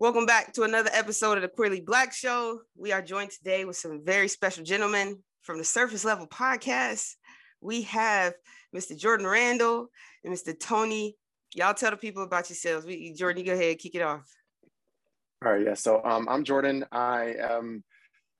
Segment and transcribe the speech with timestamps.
[0.00, 2.62] Welcome back to another episode of the Queerly Blax Show.
[2.74, 7.16] We are joined today with some very special gentlemen from the Surface Level Podcast.
[7.60, 8.32] We have
[8.74, 8.96] Mr.
[8.96, 9.88] Jordan Randall
[10.24, 10.58] and Mr.
[10.58, 11.18] Tony.
[11.54, 12.86] Y'all tell the people about yourselves.
[12.86, 14.24] We, Jordan, you go ahead, kick it off.
[15.44, 15.74] All right, yeah.
[15.74, 16.86] So um, I'm Jordan.
[16.90, 17.84] I am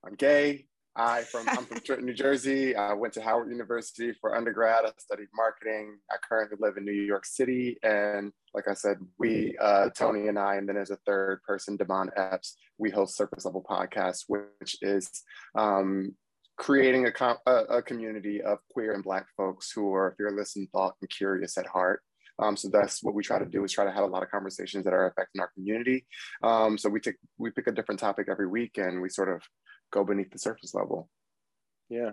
[0.02, 0.64] I'm gay.
[0.96, 2.74] I from I'm from Trenton, New Jersey.
[2.74, 4.84] I went to Howard University for undergrad.
[4.84, 5.98] I studied marketing.
[6.10, 10.38] I currently live in New York City, and like I said, we uh, Tony and
[10.38, 12.56] I, and then as a third person, Devon Epps.
[12.78, 15.22] We host Surface Level Podcast, which is
[15.54, 16.14] um,
[16.56, 20.94] creating a, a, a, community of queer and Black folks who are fearless in thought
[21.00, 22.02] and curious at heart.
[22.38, 24.30] Um, so that's what we try to do is try to have a lot of
[24.30, 26.06] conversations that are affecting our community.
[26.42, 29.42] Um, so we take we pick a different topic every week, and we sort of
[29.90, 31.08] go beneath the surface level.
[31.88, 32.12] Yeah.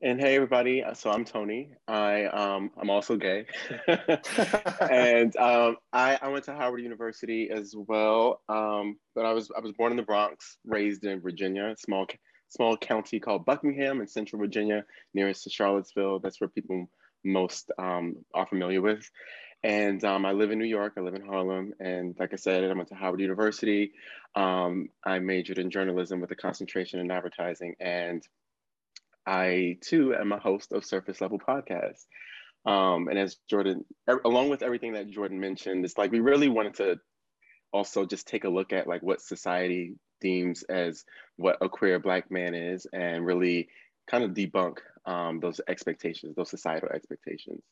[0.00, 1.70] And hey everybody, so I'm Tony.
[1.88, 3.46] I um I'm also gay,
[3.88, 8.40] and um, I I went to Howard University as well.
[8.48, 12.06] Um, but I was I was born in the Bronx, raised in Virginia, small
[12.48, 16.20] small county called Buckingham in Central Virginia, nearest to Charlottesville.
[16.20, 16.88] That's where people
[17.24, 19.10] most um, are familiar with.
[19.62, 20.94] And um, I live in New York.
[20.96, 21.74] I live in Harlem.
[21.80, 23.92] And like I said, I went to Howard University.
[24.34, 27.74] Um, I majored in journalism with a concentration in advertising.
[27.80, 28.22] And
[29.26, 32.04] I too am a host of Surface Level Podcast.
[32.64, 33.84] Um, and as Jordan,
[34.24, 37.00] along with everything that Jordan mentioned, it's like we really wanted to
[37.72, 41.04] also just take a look at like what society deems as
[41.36, 43.68] what a queer black man is and really
[44.10, 47.62] kind of debunk um, those expectations, those societal expectations.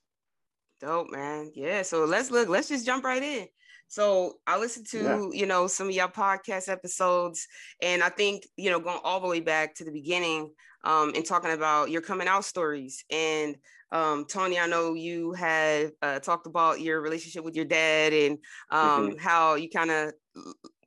[0.80, 1.50] Dope, man.
[1.54, 1.82] Yeah.
[1.82, 3.46] So let's look, let's just jump right in.
[3.88, 5.28] So I listened to, yeah.
[5.32, 7.46] you know, some of your podcast episodes,
[7.80, 10.52] and I think, you know, going all the way back to the beginning
[10.84, 13.04] um, and talking about your coming out stories.
[13.10, 13.56] And
[13.92, 18.38] um, Tony, I know you had uh, talked about your relationship with your dad and
[18.70, 19.18] um, mm-hmm.
[19.18, 20.12] how you kind of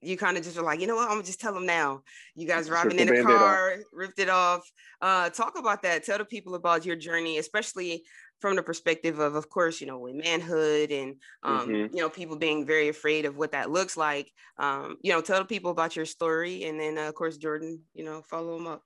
[0.01, 2.03] you kind of just were like, you know what, I'm gonna just tell them now.
[2.35, 4.69] You guys riding in the car, ripped it off.
[5.01, 6.05] Uh, talk about that.
[6.05, 8.03] Tell the people about your journey, especially
[8.39, 11.95] from the perspective of, of course, you know, with manhood and, um, mm-hmm.
[11.95, 14.31] you know, people being very afraid of what that looks like.
[14.57, 18.03] Um, you know, tell people about your story, and then, uh, of course, Jordan, you
[18.03, 18.83] know, follow them up.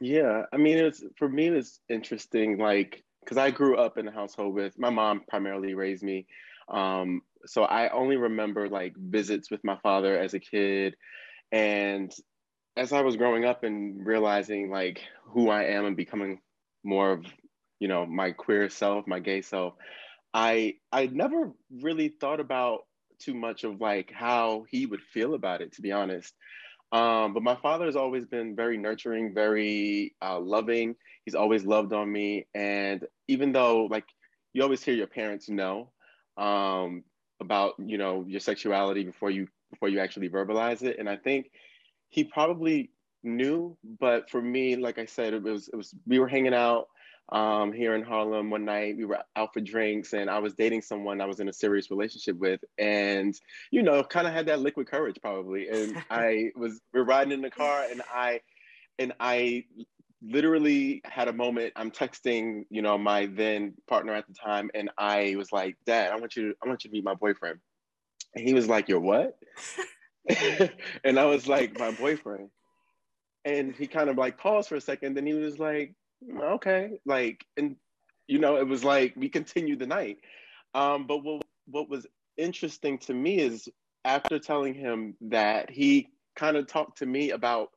[0.00, 4.12] Yeah, I mean, it's for me, it's interesting, like, because I grew up in a
[4.12, 6.26] household with my mom primarily raised me.
[6.68, 10.96] Um, so I only remember like visits with my father as a kid.
[11.50, 12.12] And
[12.76, 16.40] as I was growing up and realizing like who I am and becoming
[16.84, 17.26] more of
[17.80, 19.74] you know my queer self my gay self
[20.34, 22.80] i i never really thought about
[23.18, 26.34] too much of like how he would feel about it to be honest.
[26.92, 30.94] Um, but my father has always been very nurturing very uh, loving.
[31.24, 32.46] He's always loved on me.
[32.54, 34.04] And even though like
[34.52, 35.90] you always hear your parents know
[36.36, 37.02] um,
[37.40, 40.98] about you know your sexuality before you before you actually verbalize it.
[40.98, 41.50] And i think
[42.08, 42.90] he probably
[43.24, 46.86] knew but for me like i said it was it was we were hanging out
[47.30, 48.96] um, here in Harlem one night.
[48.96, 51.90] We were out for drinks, and I was dating someone I was in a serious
[51.90, 53.38] relationship with, and
[53.70, 55.68] you know, kind of had that liquid courage probably.
[55.68, 58.40] And I was we are riding in the car, and I
[58.98, 59.64] and I
[60.22, 61.72] literally had a moment.
[61.76, 66.12] I'm texting, you know, my then partner at the time, and I was like, "Dad,
[66.12, 67.58] I want you to I want you to meet my boyfriend."
[68.34, 69.36] And he was like, "You're what?"
[71.04, 72.50] and I was like, "My boyfriend."
[73.44, 75.14] And he kind of like paused for a second.
[75.14, 75.94] Then he was like,
[76.40, 77.00] okay.
[77.04, 77.76] Like and
[78.26, 80.18] you know it was like we continued the night.
[80.74, 82.06] Um but what what was
[82.36, 83.68] interesting to me is
[84.04, 87.70] after telling him that he kind of talked to me about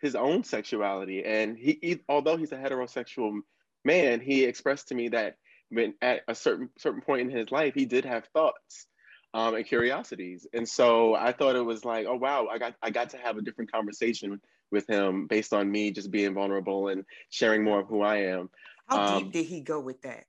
[0.00, 1.24] his own sexuality.
[1.24, 3.40] And he, he, although he's a heterosexual
[3.84, 5.36] man he expressed to me that
[5.70, 8.86] when at a certain certain point in his life he did have thoughts
[9.34, 10.46] um, and curiosities.
[10.52, 13.36] And so i thought it was like oh wow i got i got to have
[13.36, 14.40] a different conversation
[14.70, 18.50] with him based on me just being vulnerable and sharing more of who I am.
[18.86, 20.24] How um, deep did he go with that?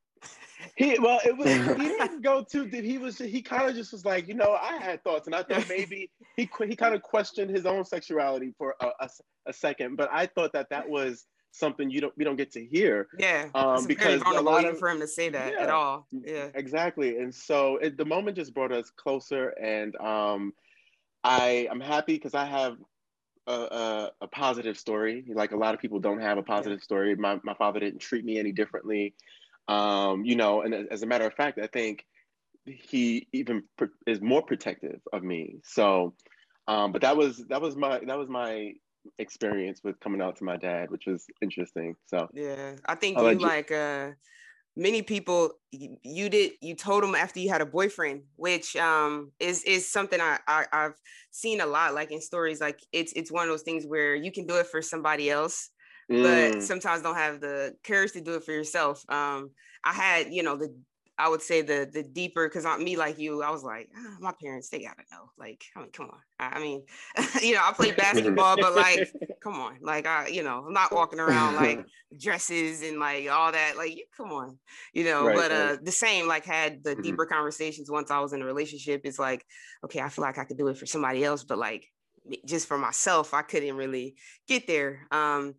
[0.75, 2.83] He well, it was he didn't go too deep.
[2.83, 5.43] He was he kind of just was like, you know, I had thoughts, and I
[5.43, 9.09] thought maybe he he kind of questioned his own sexuality for a, a,
[9.47, 9.95] a, second.
[9.95, 13.07] But I thought that that was something you don't we don't get to hear.
[13.17, 15.69] Yeah, um, because it's not a lot of, for him to say that yeah, at
[15.69, 16.07] all.
[16.11, 17.17] Yeah, exactly.
[17.17, 20.53] And so it, the moment just brought us closer, and um,
[21.23, 22.77] I I'm happy because I have
[23.49, 25.25] a, a, a, positive story.
[25.27, 27.15] Like a lot of people don't have a positive story.
[27.15, 29.15] My, my father didn't treat me any differently.
[29.67, 32.05] Um, you know, and as a matter of fact, I think
[32.65, 33.63] he even
[34.05, 35.57] is more protective of me.
[35.63, 36.13] So,
[36.67, 38.73] um, but that was that was my that was my
[39.17, 41.95] experience with coming out to my dad, which was interesting.
[42.05, 44.11] So yeah, I think you like uh
[44.75, 49.63] many people you, did you told them after you had a boyfriend which um is
[49.63, 50.93] is something I, I i've
[51.31, 54.31] seen a lot like in stories like it's it's one of those things where you
[54.31, 55.69] can do it for somebody else
[56.11, 56.23] mm.
[56.23, 59.51] but sometimes don't have the courage to do it for yourself um
[59.83, 60.73] i had you know the
[61.19, 64.15] I would say the the deeper because on me like you, I was like, oh,
[64.21, 65.29] my parents they gotta know.
[65.37, 66.19] Like, I mean, come on.
[66.39, 66.83] I, mean,
[67.43, 69.11] you know, I play basketball, but like,
[69.43, 69.77] come on.
[69.81, 71.85] Like, I you know, I'm not walking around like
[72.19, 73.75] dresses and like all that.
[73.75, 74.57] Like, you come on,
[74.93, 75.27] you know.
[75.27, 77.01] Right, but uh, the same like had the mm-hmm.
[77.01, 79.01] deeper conversations once I was in a relationship.
[79.03, 79.45] It's like,
[79.83, 81.85] okay, I feel like I could do it for somebody else, but like
[82.45, 84.15] just for myself, I couldn't really
[84.47, 85.05] get there.
[85.11, 85.55] Um,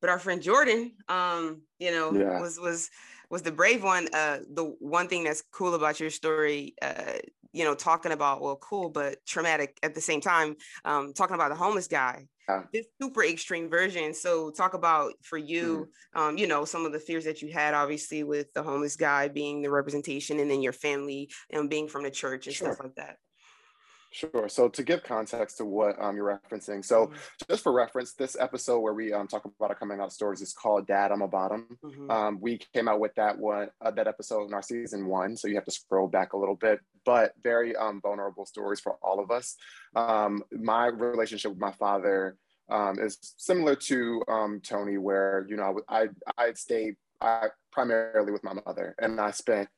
[0.00, 2.40] but our friend Jordan, um, you know, yeah.
[2.40, 2.90] was was
[3.32, 4.06] was the brave one.
[4.12, 7.14] Uh, the one thing that's cool about your story, uh,
[7.52, 10.54] you know, talking about well, cool but traumatic at the same time.
[10.84, 12.64] Um, talking about the homeless guy, yeah.
[12.74, 14.12] this super extreme version.
[14.12, 16.20] So talk about for you, mm-hmm.
[16.20, 19.28] um, you know, some of the fears that you had, obviously, with the homeless guy
[19.28, 22.68] being the representation, and then your family and being from the church and sure.
[22.68, 23.16] stuff like that.
[24.12, 24.46] Sure.
[24.48, 27.14] So to give context to what um, you're referencing, so mm-hmm.
[27.48, 30.52] just for reference, this episode where we um, talk about our coming out stories is
[30.52, 32.10] called "Dad, I'm a Bottom." Mm-hmm.
[32.10, 35.48] Um, we came out with that one, uh, that episode in our season one, so
[35.48, 36.80] you have to scroll back a little bit.
[37.06, 39.56] But very um, vulnerable stories for all of us.
[39.96, 42.36] Um, my relationship with my father
[42.70, 44.22] um, is similar to
[44.62, 49.70] Tony, where you know I I stayed I, primarily with my mother, and I spent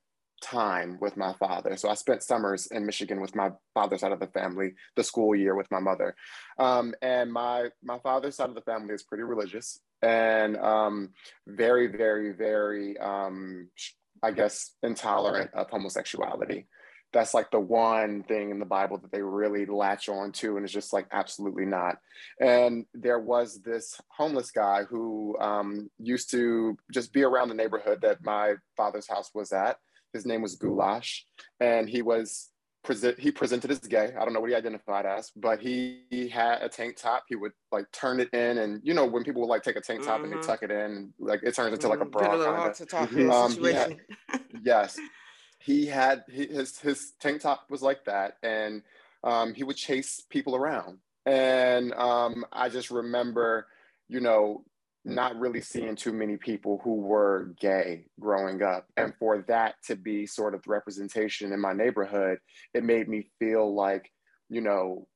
[0.44, 1.76] time with my father.
[1.76, 5.34] So I spent summers in Michigan with my father's side of the family, the school
[5.34, 6.14] year with my mother.
[6.58, 11.10] Um, and my my father's side of the family is pretty religious and um,
[11.46, 13.70] very, very, very, um,
[14.22, 16.66] I guess, intolerant of homosexuality.
[17.12, 20.64] That's like the one thing in the Bible that they really latch on to, and
[20.64, 21.98] it's just like absolutely not.
[22.40, 28.00] And there was this homeless guy who um, used to just be around the neighborhood
[28.02, 29.78] that my father's house was at
[30.14, 31.26] his name was Goulash,
[31.60, 32.50] and he was
[32.84, 33.18] present.
[33.18, 34.14] He presented as gay.
[34.18, 37.24] I don't know what he identified as, but he, he, had a tank top.
[37.28, 39.80] He would like turn it in, and you know when people would like take a
[39.80, 40.24] tank top mm-hmm.
[40.24, 40.46] and they mm-hmm.
[40.46, 42.10] tuck it in, like it turns into like a mm-hmm.
[42.10, 42.72] bra.
[43.30, 43.96] Um, he had,
[44.62, 44.98] yes,
[45.58, 48.82] he had he, his his tank top was like that, and
[49.24, 50.98] um, he would chase people around.
[51.26, 53.66] And um, I just remember,
[54.08, 54.62] you know,
[55.04, 58.86] not really seeing too many people who were gay growing up.
[58.96, 62.38] And for that to be sort of the representation in my neighborhood,
[62.72, 64.10] it made me feel like,
[64.48, 65.06] you know,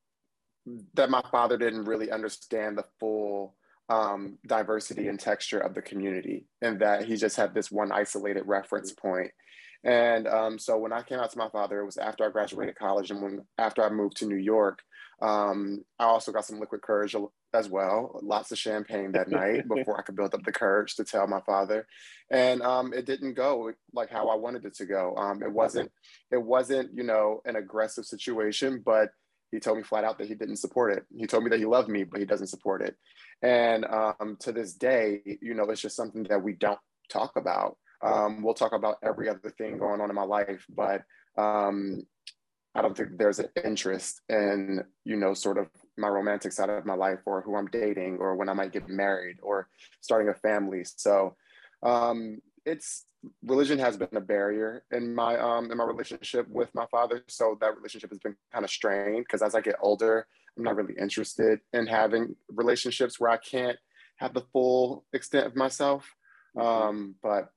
[0.95, 3.57] that my father didn't really understand the full
[3.89, 8.43] um, diversity and texture of the community, and that he just had this one isolated
[8.45, 9.31] reference point.
[9.85, 12.77] And um, so when I came out to my father, it was after I graduated
[12.77, 14.81] college, and when after I moved to New York,
[15.23, 17.15] um, I also got some liquid courage
[17.55, 18.19] as well.
[18.23, 21.41] Lots of champagne that night before I could build up the courage to tell my
[21.41, 21.87] father.
[22.31, 25.15] And um, it didn't go like how I wanted it to go.
[25.17, 25.91] Um, it wasn't,
[26.31, 29.11] it wasn't, you know, an aggressive situation, but
[29.51, 31.05] he told me flat out that he didn't support it.
[31.17, 32.97] He told me that he loved me, but he doesn't support it.
[33.43, 36.79] And um, to this day, you know, it's just something that we don't
[37.09, 37.79] talk about.
[38.03, 41.03] Um, we'll talk about every other thing going on in my life, but
[41.37, 42.03] um,
[42.75, 45.69] I don't think there's an interest in, you know, sort of
[45.99, 48.89] my romantic side of my life or who I'm dating or when I might get
[48.89, 49.69] married or
[50.01, 50.85] starting a family.
[50.85, 51.37] So
[51.83, 53.05] um, it's
[53.43, 57.25] religion has been a barrier in my um in my relationship with my father.
[57.29, 60.77] So that relationship has been kind of strained because as I get older, I'm not
[60.77, 63.79] really interested in having relationships where I can't
[64.17, 66.15] have the full extent of myself.
[66.57, 66.67] Mm-hmm.
[66.67, 67.51] Um, but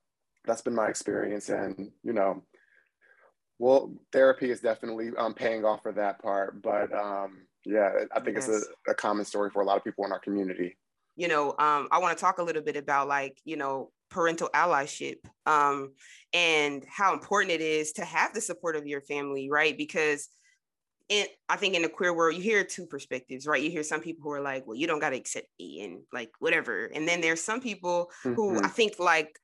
[0.44, 2.42] that's been my experience and you know
[3.62, 8.36] well, therapy is definitely um, paying off for that part, but um, yeah, I think
[8.36, 8.48] yes.
[8.48, 10.76] it's a, a, common story for a lot of people in our community.
[11.16, 14.50] You know, um, I want to talk a little bit about like you know parental
[14.54, 15.16] allyship
[15.46, 15.92] um,
[16.32, 19.76] and how important it is to have the support of your family, right?
[19.76, 20.28] Because
[21.08, 23.62] in, I think in the queer world, you hear two perspectives, right?
[23.62, 26.02] You hear some people who are like, well, you don't got to accept me and
[26.12, 26.86] like whatever.
[26.86, 28.34] And then there's some people mm-hmm.
[28.34, 29.38] who I think like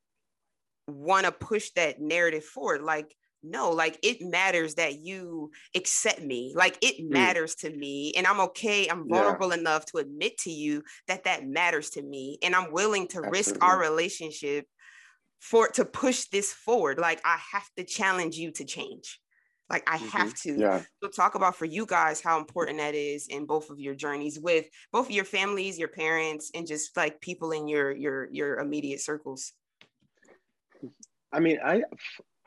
[0.87, 2.83] want to push that narrative forward.
[2.83, 7.11] Like, no like it matters that you accept me like it mm.
[7.11, 9.59] matters to me and i'm okay i'm vulnerable yeah.
[9.59, 13.39] enough to admit to you that that matters to me and i'm willing to Absolutely.
[13.39, 14.67] risk our relationship
[15.41, 19.21] for to push this forward like i have to challenge you to change
[19.71, 20.09] like i mm-hmm.
[20.09, 20.83] have to yeah.
[21.03, 24.39] so talk about for you guys how important that is in both of your journeys
[24.41, 29.01] with both your families your parents and just like people in your your your immediate
[29.01, 29.53] circles
[31.33, 31.83] I mean, I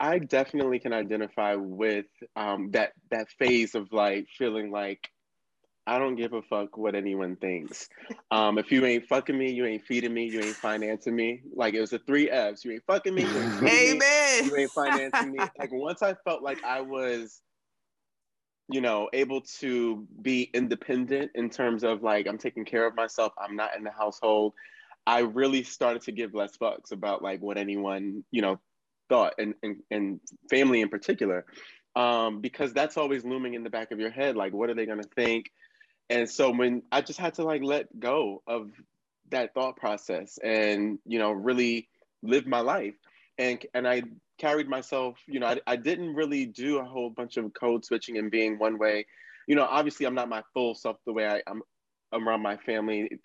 [0.02, 5.08] I definitely can identify with um, that that phase of like feeling like
[5.86, 7.88] I don't give a fuck what anyone thinks.
[8.32, 11.42] Um, if you ain't fucking me, you ain't feeding me, you ain't financing me.
[11.54, 12.64] Like it was the three F's.
[12.64, 13.98] You ain't fucking me, you ain't Amen.
[13.98, 15.38] Me, you ain't financing me.
[15.58, 17.40] Like once I felt like I was,
[18.68, 23.32] you know, able to be independent in terms of like I'm taking care of myself,
[23.40, 24.54] I'm not in the household.
[25.06, 28.58] I really started to give less fucks about like what anyone, you know,
[29.12, 31.44] thought and, and, and family in particular.
[31.94, 34.34] Um, because that's always looming in the back of your head.
[34.34, 35.50] Like, what are they gonna think?
[36.12, 38.70] and so when i just had to like let go of
[39.30, 41.88] that thought process and you know really
[42.22, 42.94] live my life
[43.38, 44.02] and and i
[44.38, 48.18] carried myself you know I, I didn't really do a whole bunch of code switching
[48.18, 49.06] and being one way
[49.46, 51.62] you know obviously i'm not my full self the way I, I'm
[52.12, 53.20] around my family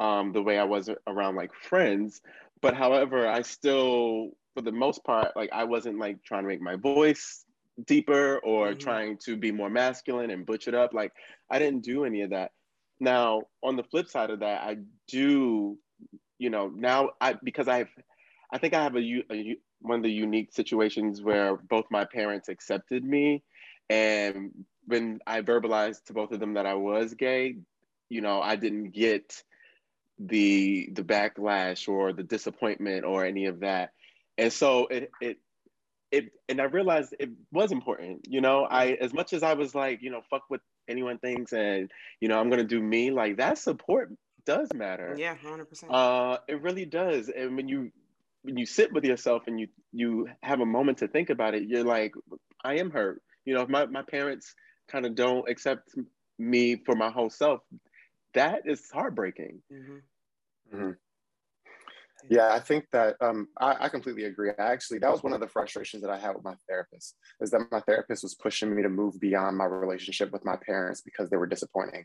[0.00, 2.22] um, the way i was around like friends
[2.62, 6.60] but however i still for the most part like i wasn't like trying to make
[6.60, 7.44] my voice
[7.86, 8.78] deeper or mm-hmm.
[8.78, 10.92] trying to be more masculine and butch it up.
[10.92, 11.12] Like
[11.50, 12.52] I didn't do any of that.
[13.00, 15.78] Now, on the flip side of that, I do,
[16.38, 17.88] you know, now I because I've,
[18.52, 22.48] I think I have a, a one of the unique situations where both my parents
[22.48, 23.44] accepted me,
[23.88, 24.50] and
[24.86, 27.56] when I verbalized to both of them that I was gay,
[28.08, 29.44] you know, I didn't get
[30.18, 33.92] the the backlash or the disappointment or any of that,
[34.38, 35.38] and so it it
[36.10, 38.26] it and I realized it was important.
[38.28, 41.52] You know, I as much as I was like, you know, fuck what anyone thinks
[41.52, 41.90] and
[42.20, 44.10] you know, I'm gonna do me, like that support
[44.46, 45.14] does matter.
[45.18, 45.92] Yeah, hundred percent.
[45.92, 47.28] Uh it really does.
[47.28, 47.90] And when you
[48.42, 51.64] when you sit with yourself and you you have a moment to think about it,
[51.64, 52.14] you're like,
[52.64, 53.20] I am hurt.
[53.44, 54.54] You know, if my, my parents
[54.88, 55.94] kind of don't accept
[56.38, 57.60] me for my whole self,
[58.34, 59.60] that is heartbreaking.
[59.72, 60.76] Mm-hmm.
[60.76, 60.90] Mm-hmm.
[62.28, 64.50] Yeah, I think that um, I, I, completely agree.
[64.58, 67.62] Actually, that was one of the frustrations that I had with my therapist is that
[67.70, 71.36] my therapist was pushing me to move beyond my relationship with my parents because they
[71.36, 72.04] were disappointing,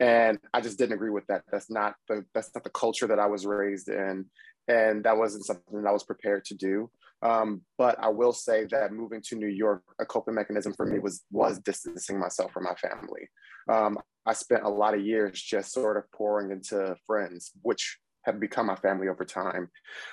[0.00, 1.44] and I just didn't agree with that.
[1.50, 4.26] That's not the that's not the culture that I was raised in,
[4.68, 6.90] and that wasn't something that I was prepared to do.
[7.22, 10.98] Um, but I will say that moving to New York, a coping mechanism for me
[10.98, 13.28] was was distancing myself from my family.
[13.68, 18.40] Um, I spent a lot of years just sort of pouring into friends, which have
[18.40, 19.70] become my family over time.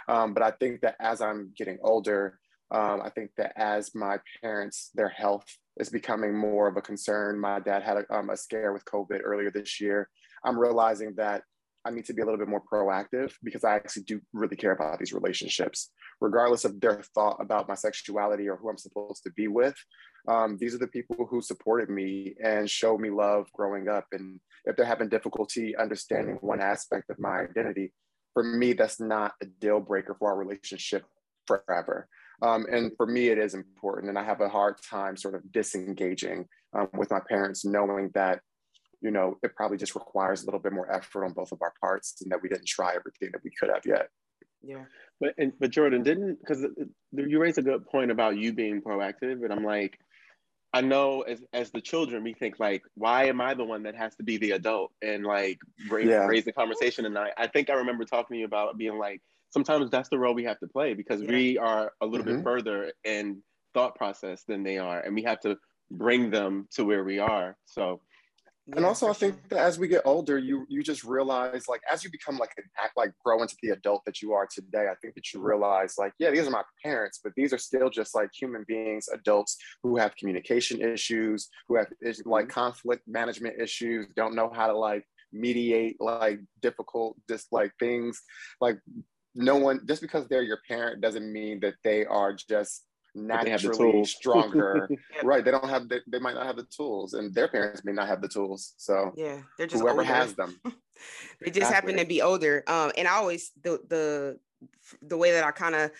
[0.07, 2.39] Um, but I think that as I'm getting older,
[2.71, 5.45] um, I think that as my parents, their health
[5.77, 7.39] is becoming more of a concern.
[7.39, 10.09] My dad had a, um, a scare with COVID earlier this year.
[10.45, 11.43] I'm realizing that
[11.85, 14.71] I need to be a little bit more proactive because I actually do really care
[14.71, 19.31] about these relationships, regardless of their thought about my sexuality or who I'm supposed to
[19.31, 19.75] be with.
[20.27, 24.05] Um, these are the people who supported me and showed me love growing up.
[24.11, 27.93] And if they're having difficulty understanding one aspect of my identity,
[28.33, 31.03] for me, that's not a deal breaker for our relationship
[31.47, 32.07] forever.
[32.41, 34.09] Um, and for me, it is important.
[34.09, 38.39] And I have a hard time sort of disengaging um, with my parents, knowing that,
[39.01, 41.73] you know, it probably just requires a little bit more effort on both of our
[41.79, 44.09] parts and that we didn't try everything that we could have yet.
[44.63, 44.85] Yeah.
[45.19, 46.65] But, and, but Jordan didn't, because
[47.11, 49.43] you raised a good point about you being proactive.
[49.43, 49.99] And I'm like,
[50.73, 53.95] I know as as the children, we think like, why am I the one that
[53.95, 56.25] has to be the adult and like raise, yeah.
[56.25, 57.05] raise the conversation?
[57.05, 60.17] And I, I think I remember talking to you about being like, sometimes that's the
[60.17, 61.29] role we have to play because yeah.
[61.29, 62.37] we are a little mm-hmm.
[62.37, 63.41] bit further in
[63.73, 65.57] thought process than they are, and we have to
[65.89, 67.57] bring them to where we are.
[67.65, 67.99] So
[68.75, 72.03] and also i think that as we get older you you just realize like as
[72.03, 74.95] you become like an act like grow into the adult that you are today i
[75.01, 78.15] think that you realize like yeah these are my parents but these are still just
[78.15, 81.87] like human beings adults who have communication issues who have
[82.25, 82.51] like mm-hmm.
[82.51, 88.21] conflict management issues don't know how to like mediate like difficult just like things.
[88.59, 88.79] Like
[89.33, 92.83] no one just because they're your parent doesn't mean that they are just
[93.15, 94.89] naturally stronger.
[95.23, 95.43] right.
[95.43, 98.07] They don't have, they, they might not have the tools and their parents may not
[98.07, 98.73] have the tools.
[98.77, 100.13] So yeah, they're just whoever older.
[100.13, 100.59] has them.
[100.63, 100.71] they
[101.47, 101.73] just exactly.
[101.93, 102.63] happen to be older.
[102.67, 104.39] Um, and I always, the, the,
[105.01, 105.91] the way that I kind of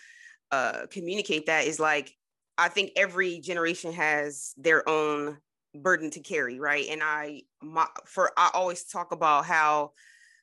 [0.50, 2.12] uh, communicate that is like,
[2.58, 5.38] I think every generation has their own
[5.74, 6.60] burden to carry.
[6.60, 6.86] Right.
[6.90, 9.92] And I, my, for, I always talk about how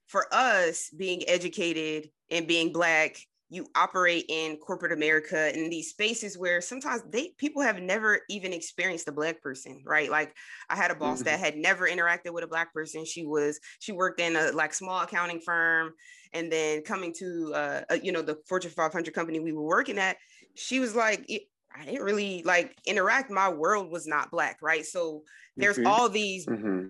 [0.08, 3.18] for us being educated and being black
[3.50, 8.54] you operate in corporate America in these spaces where sometimes they people have never even
[8.54, 10.10] experienced a black person, right?
[10.10, 10.36] Like
[10.70, 11.26] I had a boss mm-hmm.
[11.26, 13.06] that had never interacted with a black person.
[13.06, 15.94] She was she worked in a like small accounting firm,
[16.34, 19.98] and then coming to uh, a, you know the Fortune 500 company we were working
[19.98, 20.18] at,
[20.56, 21.28] she was like.
[21.72, 23.30] I didn't really like interact.
[23.30, 24.84] My world was not black, right?
[24.84, 25.22] So
[25.56, 25.86] there's mm-hmm.
[25.86, 26.88] all these mm-hmm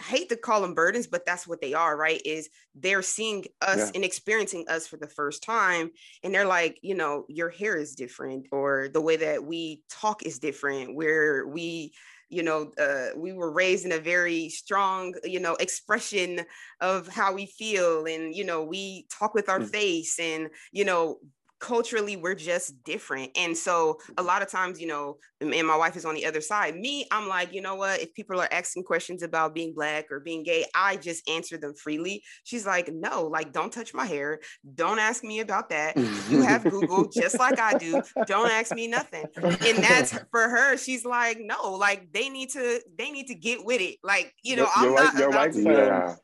[0.00, 2.20] hate to call them burdens, but that's what they are, right?
[2.24, 3.90] Is they're seeing us yeah.
[3.94, 5.90] and experiencing us for the first time.
[6.22, 10.24] And they're like, you know, your hair is different, or the way that we talk
[10.24, 11.92] is different, where we
[12.32, 16.40] you know, uh, we were raised in a very strong, you know, expression
[16.80, 18.06] of how we feel.
[18.06, 19.68] And, you know, we talk with our mm.
[19.68, 21.18] face and, you know,
[21.60, 23.30] culturally we're just different.
[23.36, 26.40] And so a lot of times you know and my wife is on the other
[26.40, 28.00] side me i'm like you know what?
[28.00, 31.74] If people are asking questions about being black or being gay i just answer them
[31.74, 32.22] freely.
[32.44, 34.40] She's like no like don't touch my hair.
[34.74, 35.96] Don't ask me about that.
[36.28, 38.02] You have google just like i do.
[38.26, 39.24] Don't ask me nothing.
[39.36, 43.64] And that's for her she's like no like they need to they need to get
[43.64, 43.98] with it.
[44.02, 46.14] Like you know your, i'm your not wife, your wife yeah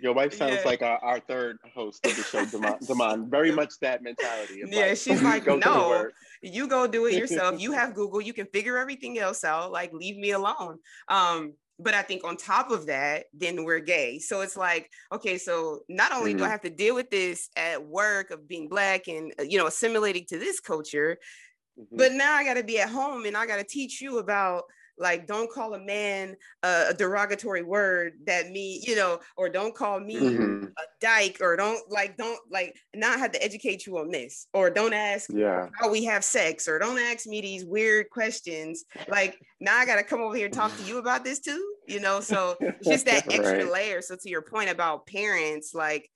[0.00, 0.62] your wife sounds yeah.
[0.64, 2.44] like our, our third host of the show,
[2.86, 3.30] Damon.
[3.30, 4.62] Very much that mentality.
[4.66, 6.08] Yeah, like, she's like, no,
[6.42, 7.60] you go do it yourself.
[7.60, 8.20] You have Google.
[8.20, 9.72] You can figure everything else out.
[9.72, 10.78] Like, leave me alone.
[11.08, 14.18] Um, but I think on top of that, then we're gay.
[14.18, 16.38] So it's like, okay, so not only mm-hmm.
[16.38, 16.52] do I mm-hmm.
[16.52, 20.24] have to deal with this at work of being black and uh, you know assimilating
[20.28, 21.18] to this culture,
[21.78, 21.96] mm-hmm.
[21.96, 24.64] but now I got to be at home and I got to teach you about
[24.98, 29.74] like don't call a man a, a derogatory word that me you know or don't
[29.74, 30.64] call me mm-hmm.
[30.64, 34.70] a dyke or don't like don't like not have to educate you on this or
[34.70, 35.68] don't ask yeah.
[35.78, 40.02] how we have sex or don't ask me these weird questions like now i gotta
[40.02, 43.06] come over here and talk to you about this too you know so it's just
[43.06, 43.72] that extra right.
[43.72, 46.08] layer so to your point about parents like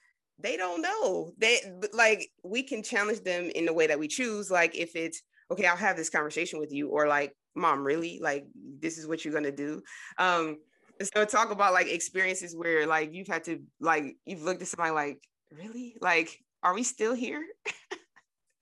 [0.42, 1.60] they don't know they
[1.92, 5.66] like we can challenge them in the way that we choose like if it's okay
[5.66, 8.18] i'll have this conversation with you or like mom really?
[8.22, 9.82] Like this is what you're gonna do?
[10.18, 10.58] Um
[11.02, 14.92] so talk about like experiences where like you've had to like you've looked at somebody
[14.92, 15.22] like
[15.56, 15.96] really?
[16.00, 17.42] Like are we still here?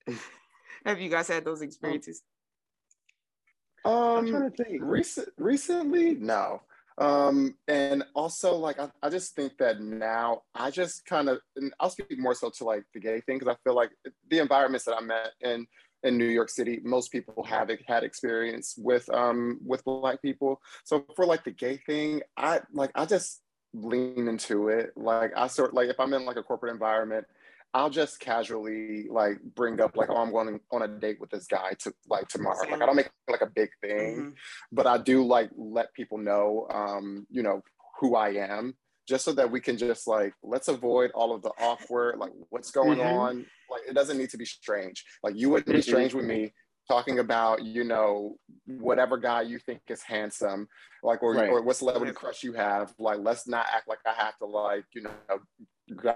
[0.85, 2.21] Have you guys had those experiences?
[3.85, 4.81] Um I'm trying to think.
[4.81, 6.61] Recent, recently no.
[6.97, 11.73] Um and also like I, I just think that now i just kind of and
[11.79, 13.91] i'll speak more so to like the gay thing because i feel like
[14.29, 15.65] the environments that i'm at and
[16.03, 20.61] in New York City, most people have had experience with um with black people.
[20.83, 23.41] So for like the gay thing, I like I just
[23.73, 24.91] lean into it.
[24.95, 27.25] Like I sort like if I'm in like a corporate environment,
[27.73, 31.45] I'll just casually like bring up like, oh, I'm going on a date with this
[31.45, 32.67] guy to like tomorrow.
[32.69, 34.29] Like I don't make like a big thing, mm-hmm.
[34.71, 37.61] but I do like let people know, um, you know,
[37.99, 38.75] who I am
[39.09, 42.69] just so that we can just like let's avoid all of the awkward like what's
[42.69, 43.17] going mm-hmm.
[43.17, 43.45] on.
[43.69, 45.03] Like it doesn't need to be strange.
[45.23, 46.53] Like you wouldn't be strange with me
[46.87, 48.35] talking about you know
[48.67, 50.67] whatever guy you think is handsome
[51.03, 51.49] like or, right.
[51.49, 52.93] or what celebrity crush you have.
[52.99, 55.11] Like let's not act like i have to like you know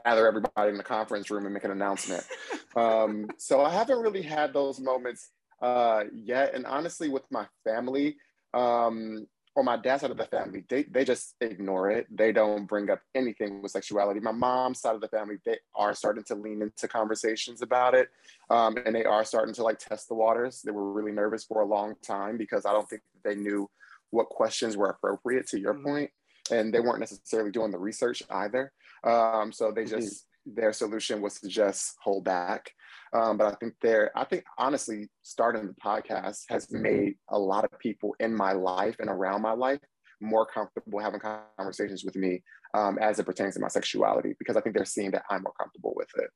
[0.06, 2.24] gather everybody in the conference room and make an announcement.
[2.76, 5.30] Um, so i haven't really had those moments
[5.62, 6.56] uh, yet.
[6.56, 8.18] And honestly with my family
[8.56, 12.08] um, on my dad's side of the family, they, they just ignore it.
[12.10, 14.20] They don't bring up anything with sexuality.
[14.20, 18.10] My mom's side of the family, they are starting to lean into conversations about it.
[18.50, 20.62] Um, and they are starting to like test the waters.
[20.64, 23.70] They were really nervous for a long time because I don't think they knew
[24.10, 25.86] what questions were appropriate to your mm-hmm.
[25.86, 26.12] point,
[26.52, 28.72] And they weren't necessarily doing the research either.
[29.04, 30.00] Um, so they mm-hmm.
[30.00, 30.62] just, mm-hmm.
[30.62, 32.72] their solution was to just hold back.
[33.14, 37.64] Um, but I think there, I think honestly, starting the podcast has made a lot
[37.64, 39.80] of people in my life and around my life
[40.20, 41.20] more comfortable having
[41.58, 42.42] conversations with me
[42.74, 45.54] um, as it pertains to my sexuality because I think they're seeing that I'm more
[45.60, 46.30] comfortable with it.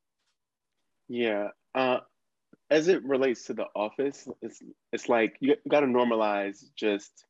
[1.07, 1.47] Yeah.
[1.73, 1.99] Uh,
[2.69, 4.61] as it relates to the office, it's
[4.91, 7.25] it's like you got to normalize just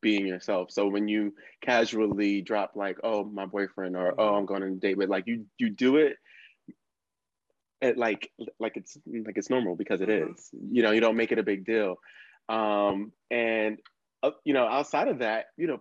[0.00, 0.70] being yourself.
[0.70, 4.74] So when you casually drop like, "Oh, my boyfriend," or "Oh, I'm going on a
[4.76, 6.16] date with," like you you do it
[7.80, 10.32] it, like like it's like it's normal because it mm-hmm.
[10.32, 10.50] is.
[10.70, 11.96] You know, you don't make it a big deal.
[12.48, 13.78] Um, and
[14.22, 15.80] uh, you know, outside of that, you know,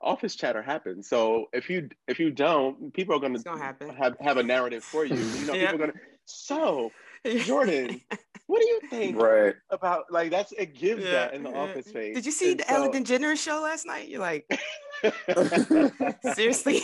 [0.00, 1.08] office chatter happens.
[1.08, 5.04] So if you if you don't, people are going to have have a narrative for
[5.04, 5.16] you.
[5.16, 5.70] You know, yep.
[5.70, 5.98] people are going to.
[6.24, 6.90] So
[7.24, 8.00] Jordan,
[8.46, 9.54] what do you think right.
[9.70, 11.10] about like that's it gives yeah.
[11.12, 12.14] that in the office space.
[12.14, 14.08] Did you see and the so, Ellen DeGeneres show last night?
[14.08, 14.46] You're like
[16.34, 16.82] seriously.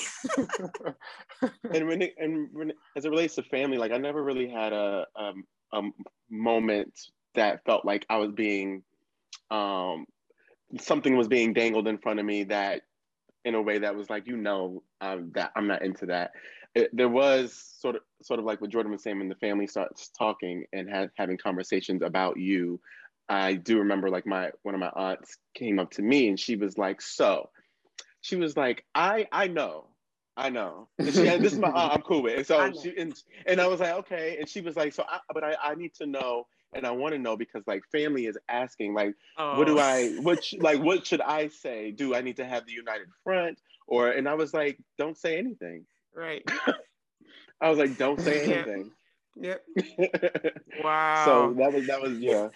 [1.73, 4.73] and when it, and when as it relates to family, like I never really had
[4.73, 5.83] a um, a
[6.31, 6.93] moment
[7.35, 8.83] that felt like I was being
[9.51, 10.07] um
[10.81, 12.83] something was being dangled in front of me that
[13.45, 16.33] in a way that was like you know um, that I'm not into that
[16.75, 19.67] it, there was sort of sort of like what Jordan was saying when the family
[19.67, 22.81] starts talking and had, having conversations about you.
[23.29, 26.57] I do remember like my one of my aunts came up to me and she
[26.57, 27.49] was like, "So,"
[28.25, 29.89] she was like, "I I know."
[30.37, 30.89] I know.
[30.99, 32.39] And, she, this is my aunt I'm cool with.
[32.39, 33.15] And so she and,
[33.47, 34.37] and I was like, okay.
[34.41, 37.15] And she was like, so I, but I, I need to know and I want
[37.15, 39.57] to know because like family is asking like oh.
[39.57, 39.83] what do oh.
[39.83, 41.93] I what sh- like what should I say?
[41.93, 45.39] Do I need to have the united front or and I was like don't say
[45.39, 45.87] anything.
[46.13, 46.43] Right.
[47.61, 48.91] I was like, don't say anything.
[49.37, 49.65] Yep.
[50.83, 51.25] wow.
[51.25, 52.49] So that was that was yeah.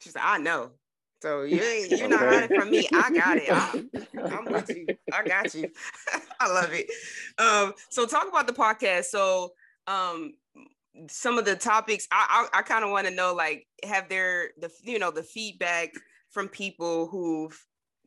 [0.00, 0.72] She's like, I know.
[1.20, 2.88] So you ain't you're not hiding from me.
[2.92, 3.50] I got it.
[3.50, 4.86] I, am with you.
[5.12, 5.68] I got you.
[6.40, 6.86] I love it.
[7.38, 9.06] Um, so talk about the podcast.
[9.06, 9.52] So
[9.86, 10.34] um,
[11.08, 14.50] some of the topics I I, I kind of want to know like have there
[14.58, 15.92] the you know the feedback
[16.30, 17.58] from people who've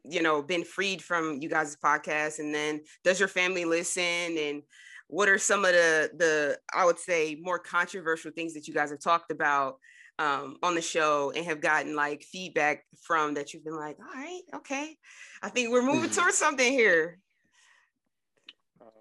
[0.04, 4.04] you know been freed from you guys' podcast, and then does your family listen
[4.38, 4.64] and
[5.08, 8.92] what are some of the the I would say more controversial things that you guys
[8.92, 9.76] have talked about
[10.22, 14.22] um, on the show and have gotten like feedback from that you've been like, all
[14.22, 14.96] right, okay,
[15.42, 17.18] I think we're moving towards something here.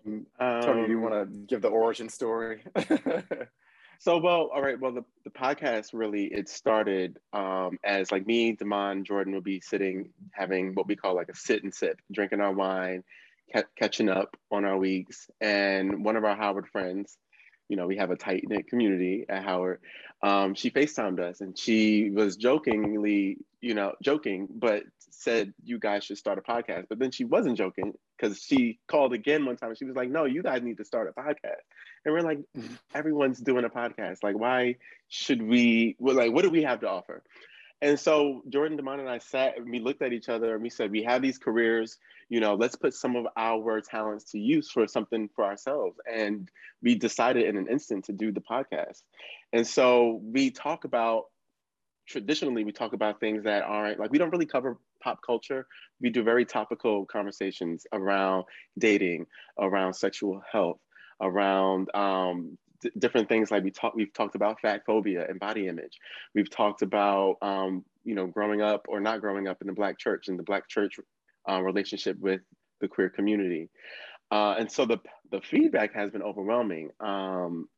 [0.06, 2.62] Um, Tony, do you want to um, give the origin story?
[3.98, 4.80] so, well, all right.
[4.80, 9.61] Well, the, the podcast really it started um, as like me, Damon, Jordan would be
[9.61, 13.04] sitting having what we call like a sit and sip, drinking our wine,
[13.52, 17.18] ca- catching up on our weeks, and one of our Howard friends
[17.70, 19.80] you know, we have a tight knit community at Howard.
[20.22, 26.02] Um, she FaceTimed us and she was jokingly, you know, joking, but said, you guys
[26.02, 26.87] should start a podcast.
[26.88, 30.11] But then she wasn't joking because she called again one time and she was like,
[30.11, 31.62] no, you guys need to start a podcast.
[32.04, 32.40] And we're like,
[32.94, 34.24] everyone's doing a podcast.
[34.24, 34.76] Like, why
[35.09, 37.22] should we, like, what do we have to offer?
[37.82, 40.68] And so Jordan Demond and I sat and we looked at each other and we
[40.68, 41.96] said, we have these careers,
[42.28, 45.96] you know, let's put some of our talents to use for something for ourselves.
[46.12, 46.50] And
[46.82, 49.02] we decided in an instant to do the podcast.
[49.52, 51.24] And so we talk about,
[52.06, 55.66] traditionally, we talk about things that aren't like, we don't really cover pop culture.
[56.02, 58.44] We do very topical conversations around
[58.78, 59.26] dating,
[59.58, 60.80] around sexual health,
[61.22, 62.58] around um,
[62.98, 65.98] different things like we talk we've talked about fat phobia and body image.
[66.34, 69.98] We've talked about um, you know growing up or not growing up in the black
[69.98, 70.98] church and the black church
[71.48, 72.40] uh, relationship with
[72.80, 73.68] the queer community.
[74.30, 74.98] Uh, and so the
[75.30, 76.90] the feedback has been overwhelming.
[77.00, 77.68] Um,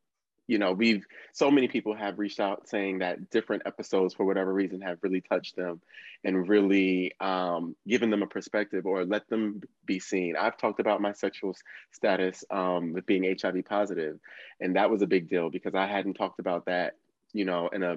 [0.52, 4.52] you know we've so many people have reached out saying that different episodes for whatever
[4.52, 5.80] reason have really touched them
[6.24, 10.36] and really um, given them a perspective or let them be seen.
[10.36, 11.56] I've talked about my sexual
[11.90, 14.18] status um, with being hiv positive
[14.60, 16.96] and that was a big deal because i hadn't talked about that
[17.32, 17.96] you know in a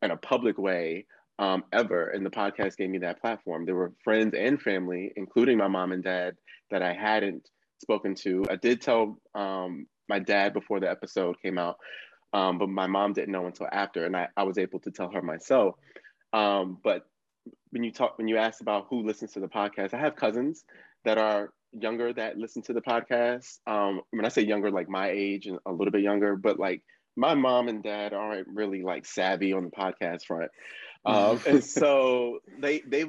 [0.00, 1.06] in a public way
[1.40, 2.10] um, ever.
[2.10, 3.66] And the podcast gave me that platform.
[3.66, 6.36] There were friends and family including my mom and dad
[6.70, 11.58] that i hadn't spoken to i did tell um, my dad before the episode came
[11.58, 11.76] out,
[12.32, 15.10] um, but my mom didn't know until after, and I, I was able to tell
[15.10, 15.76] her myself.
[16.32, 17.06] Um, but
[17.70, 20.64] when you talk, when you ask about who listens to the podcast, I have cousins
[21.04, 23.58] that are younger that listen to the podcast.
[23.66, 26.82] Um, when I say younger, like my age and a little bit younger, but like
[27.16, 30.50] my mom and dad aren't really like savvy on the podcast front.
[31.06, 33.04] Um, and so they they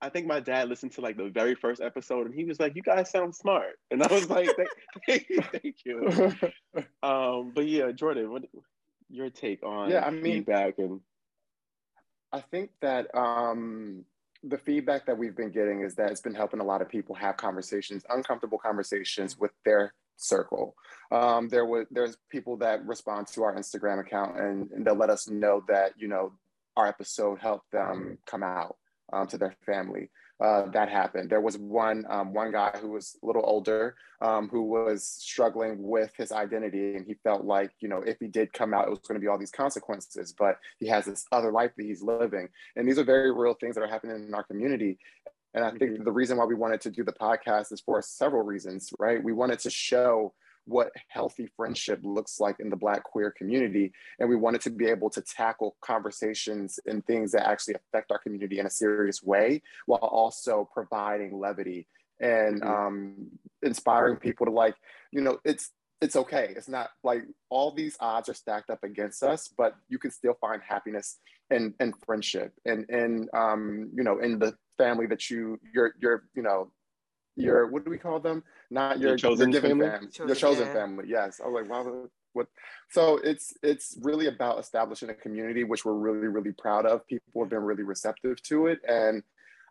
[0.00, 2.74] I think my dad listened to like the very first episode and he was like,
[2.74, 4.48] "You guys sound smart," and I was like,
[5.06, 6.32] "Thank, thank you."
[7.02, 8.42] Um, but yeah, Jordan, what
[9.10, 11.00] your take on yeah, I mean, feedback and?
[12.32, 14.04] I think that um,
[14.42, 17.14] the feedback that we've been getting is that it's been helping a lot of people
[17.14, 20.74] have conversations, uncomfortable conversations with their circle.
[21.10, 25.10] Um, there was there's people that respond to our Instagram account and, and they'll let
[25.10, 26.32] us know that you know
[26.76, 28.76] our episode helped them come out
[29.12, 30.10] um, to their family.
[30.40, 31.30] Uh, that happened.
[31.30, 35.76] There was one um, one guy who was a little older um, who was struggling
[35.80, 38.90] with his identity, and he felt like you know if he did come out, it
[38.90, 40.34] was going to be all these consequences.
[40.36, 43.76] But he has this other life that he's living, and these are very real things
[43.76, 44.98] that are happening in our community.
[45.54, 46.04] And I think mm-hmm.
[46.04, 49.22] the reason why we wanted to do the podcast is for several reasons, right?
[49.22, 50.34] We wanted to show
[50.66, 53.92] what healthy friendship looks like in the Black queer community.
[54.18, 58.18] And we wanted to be able to tackle conversations and things that actually affect our
[58.18, 61.86] community in a serious way while also providing levity
[62.20, 62.70] and mm-hmm.
[62.70, 63.26] um,
[63.62, 64.74] inspiring people to like,
[65.12, 66.52] you know, it's it's okay.
[66.54, 70.36] It's not like all these odds are stacked up against us, but you can still
[70.40, 71.18] find happiness
[71.50, 76.24] and and friendship and and um, you know in the family that you you're you're
[76.34, 76.70] you know
[77.36, 78.42] your what do we call them?
[78.74, 79.86] Not your, your chosen your family.
[79.86, 80.08] family.
[80.08, 80.72] Chosen, your chosen yeah.
[80.74, 81.04] family.
[81.06, 81.40] Yes.
[81.42, 82.48] I was like, wow, what?
[82.90, 87.06] So it's it's really about establishing a community, which we're really really proud of.
[87.06, 89.22] People have been really receptive to it, and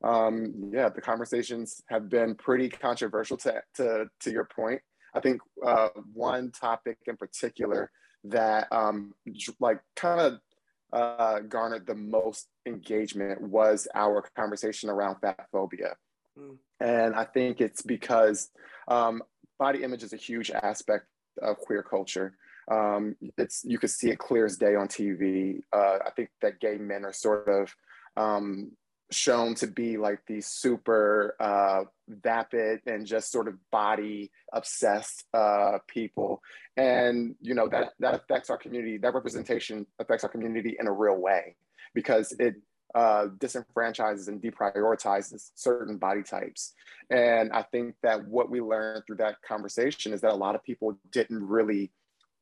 [0.04, 3.38] um, yeah, the conversations have been pretty controversial.
[3.38, 4.82] To to to your point,
[5.13, 7.92] I think uh, one topic in particular
[8.24, 9.13] that um,
[9.60, 10.39] like kind of
[10.94, 15.96] uh, garnered the most engagement was our conversation around fat phobia.
[16.39, 16.58] Mm.
[16.84, 18.50] And I think it's because
[18.89, 19.24] um,
[19.58, 21.06] body image is a huge aspect
[21.41, 22.36] of queer culture.
[22.69, 25.62] Um, it's you can see it clear as day on TV.
[25.72, 27.74] Uh, I think that gay men are sort of
[28.17, 28.74] um,
[29.12, 35.80] shown to be like these super uh, vapid and just sort of body obsessed uh,
[35.88, 36.41] people,
[36.76, 38.98] and you know that that affects our community.
[38.98, 41.56] That representation affects our community in a real way
[41.93, 42.56] because it
[42.95, 46.73] uh, disenfranchises and deprioritizes certain body types.
[47.10, 50.63] And I think that what we learned through that conversation is that a lot of
[50.63, 51.91] people didn't really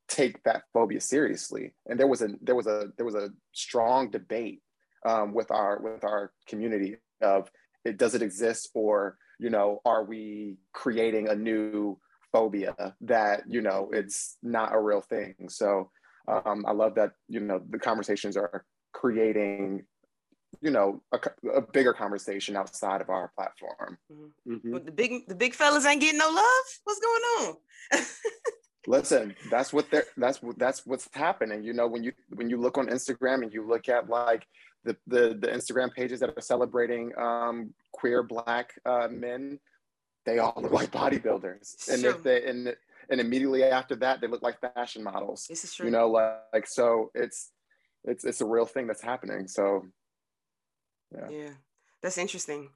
[0.07, 1.73] take that phobia seriously.
[1.87, 4.61] And there was a there was a there was a strong debate
[5.05, 7.49] um, with our with our community of
[7.85, 11.97] it does it exist or you know are we creating a new
[12.31, 15.35] phobia that you know it's not a real thing.
[15.49, 15.89] So
[16.27, 19.85] um, I love that you know the conversations are creating
[20.59, 21.19] you know a,
[21.55, 23.97] a, bigger conversation outside of our platform.
[24.11, 24.53] Mm-hmm.
[24.53, 24.85] Mm-hmm.
[24.85, 26.65] the big the big fellas ain't getting no love?
[26.83, 28.05] What's going on?
[28.87, 31.63] Listen that's what they're that's what that's what's happening.
[31.63, 34.47] You know when you when you look on instagram and you look at like
[34.83, 39.59] the the, the instagram pages that are celebrating um, queer black uh, men
[40.25, 41.89] they all look like bodybuilders.
[41.89, 42.75] And if they and
[43.09, 45.45] and immediately after that they look like fashion models.
[45.47, 45.85] This is true.
[45.85, 47.51] you know like, like so it's
[48.03, 49.47] it's it's a real thing that's happening.
[49.47, 49.85] So
[51.13, 51.30] yeah.
[51.30, 51.50] Yeah.
[52.02, 52.69] That's interesting.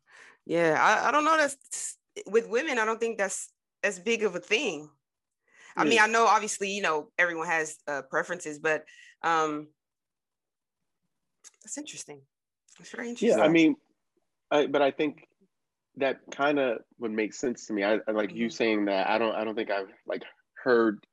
[0.45, 3.52] Yeah i, I don't know that's with women i don't think that's
[3.84, 4.89] as big of a thing.
[5.78, 8.86] I mean i know obviously you know everyone has uh, preferences but
[9.24, 9.67] um
[11.63, 12.21] that's interesting.
[12.78, 13.38] That's very interesting.
[13.38, 13.76] Yeah i mean
[14.52, 15.28] I, but i think
[15.98, 17.84] that kind of would make sense to me.
[17.84, 18.38] I, I like mm-hmm.
[18.38, 20.24] you saying that i don't i don't think i've like
[20.63, 21.04] heard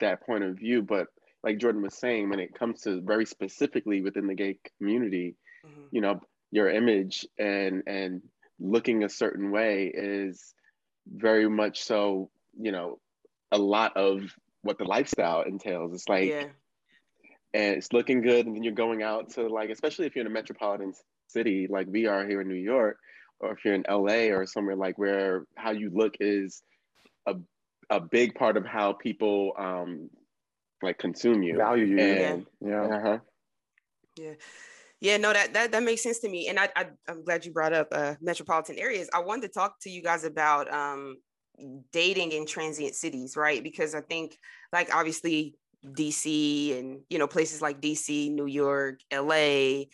[0.00, 1.06] that point of view but
[1.44, 5.82] like jordan was saying when it comes to very specifically within the gay community mm-hmm.
[5.90, 8.22] you know your image and and
[8.58, 10.54] looking a certain way is
[11.06, 12.98] very much so you know
[13.52, 14.22] a lot of
[14.62, 15.94] what the lifestyle entails.
[15.94, 16.46] It's like yeah.
[17.54, 20.30] and it's looking good and then you're going out to like especially if you're in
[20.30, 20.92] a metropolitan
[21.28, 22.98] city like we are here in new york
[23.38, 26.60] or if you're in la or somewhere like where how you look is
[27.26, 27.36] a,
[27.88, 30.10] a big part of how people um
[30.82, 31.56] like consume you.
[31.56, 32.68] Value you and, yeah.
[32.68, 32.96] yeah.
[32.96, 33.18] Uh-huh.
[34.16, 34.32] yeah
[35.00, 37.52] yeah, no, that that that makes sense to me, and I, I am glad you
[37.52, 39.08] brought up uh, metropolitan areas.
[39.14, 41.16] I wanted to talk to you guys about um,
[41.92, 43.62] dating in transient cities, right?
[43.62, 44.36] Because I think,
[44.72, 45.54] like, obviously
[45.86, 49.84] DC and you know places like DC, New York, LA,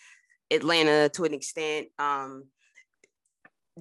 [0.50, 2.44] Atlanta, to an extent, um,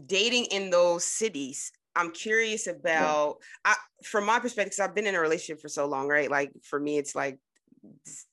[0.08, 5.16] dating in those cities I'm curious about I from my perspective, because I've been in
[5.16, 6.30] a relationship for so long, right?
[6.30, 7.40] Like for me, it's like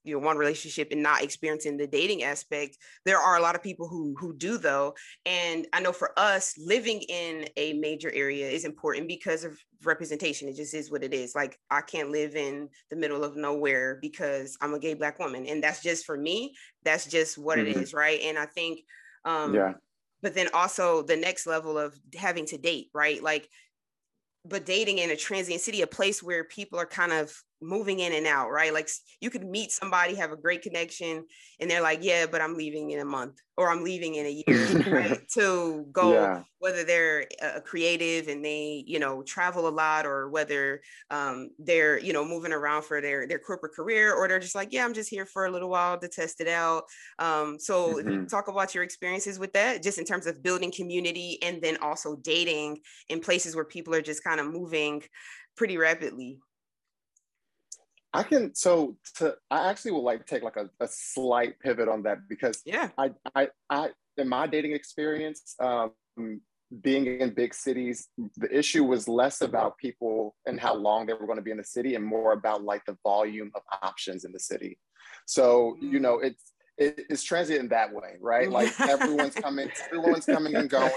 [0.05, 3.63] you know one relationship and not experiencing the dating aspect there are a lot of
[3.63, 4.95] people who who do though.
[5.27, 10.49] And i know for us living in a major area is important because of representation.
[10.49, 11.35] It just is what it is.
[11.35, 15.47] Like i can't live in the middle of nowhere because i'm a gay black woman.
[15.47, 16.55] And that's just for me.
[16.85, 17.69] That's just what mm-hmm.
[17.69, 18.21] it is right?
[18.23, 18.81] And i think
[19.25, 19.73] um yeah.
[20.23, 23.23] but then also the next level of having to date right?
[23.23, 23.49] Like
[24.45, 28.13] but dating in a transient city, a place where people are kind of moving in
[28.13, 28.73] and out, right?
[28.73, 28.89] Like
[29.21, 31.25] you could meet somebody, have a great connection,
[31.61, 34.43] and they're like, "Yeah, but I'm leaving in a month, or I'm leaving in a
[34.47, 35.21] year," right?
[35.35, 36.43] To go, yeah.
[36.59, 41.99] whether they're a creative and they, you know, travel a lot, or whether um, they're,
[41.99, 44.95] you know, moving around for their their corporate career, or they're just like, "Yeah, I'm
[44.95, 46.85] just here for a little while to test it out."
[47.19, 48.27] Um, so, mm-hmm.
[48.27, 52.17] talk about your experiences with that, just in terms of building community, and then also
[52.17, 55.03] dating in places where people are just kind of moving
[55.57, 56.39] pretty rapidly.
[58.15, 62.03] I can so to I actually will like take like a, a slight pivot on
[62.03, 65.93] that because yeah I I I in my dating experience um
[66.81, 71.27] being in big cities the issue was less about people and how long they were
[71.27, 74.33] going to be in the city and more about like the volume of options in
[74.33, 74.79] the city
[75.27, 76.25] so you know mm.
[76.25, 78.51] it's it's transient in that way, right?
[78.51, 80.91] Like everyone's coming, everyone's coming and going,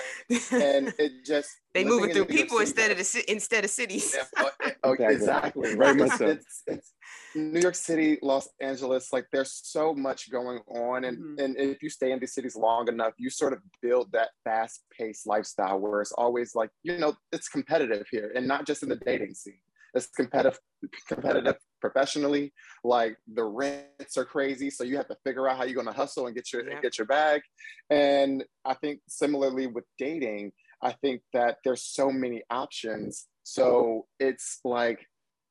[0.52, 4.16] and it just they moving through people instead of the instead of cities.
[4.16, 4.50] Yeah,
[4.84, 5.76] oh, okay, exactly.
[5.76, 6.28] Very much so.
[6.28, 6.92] It's, it's,
[7.36, 11.04] New York City, Los Angeles, like there's so much going on.
[11.04, 11.40] And, mm-hmm.
[11.40, 14.84] and if you stay in these cities long enough, you sort of build that fast
[14.98, 18.90] paced lifestyle where it's always like, you know, it's competitive here and not just in
[18.90, 19.60] the dating scene.
[19.94, 20.60] It's competitive,
[21.08, 22.54] competitive professionally.
[22.84, 24.70] Like the rents are crazy.
[24.70, 26.82] So you have to figure out how you're going to hustle and get your, yeah.
[26.82, 27.42] get your bag.
[27.90, 33.28] And I think similarly with dating, I think that there's so many options.
[33.44, 35.06] So it's like,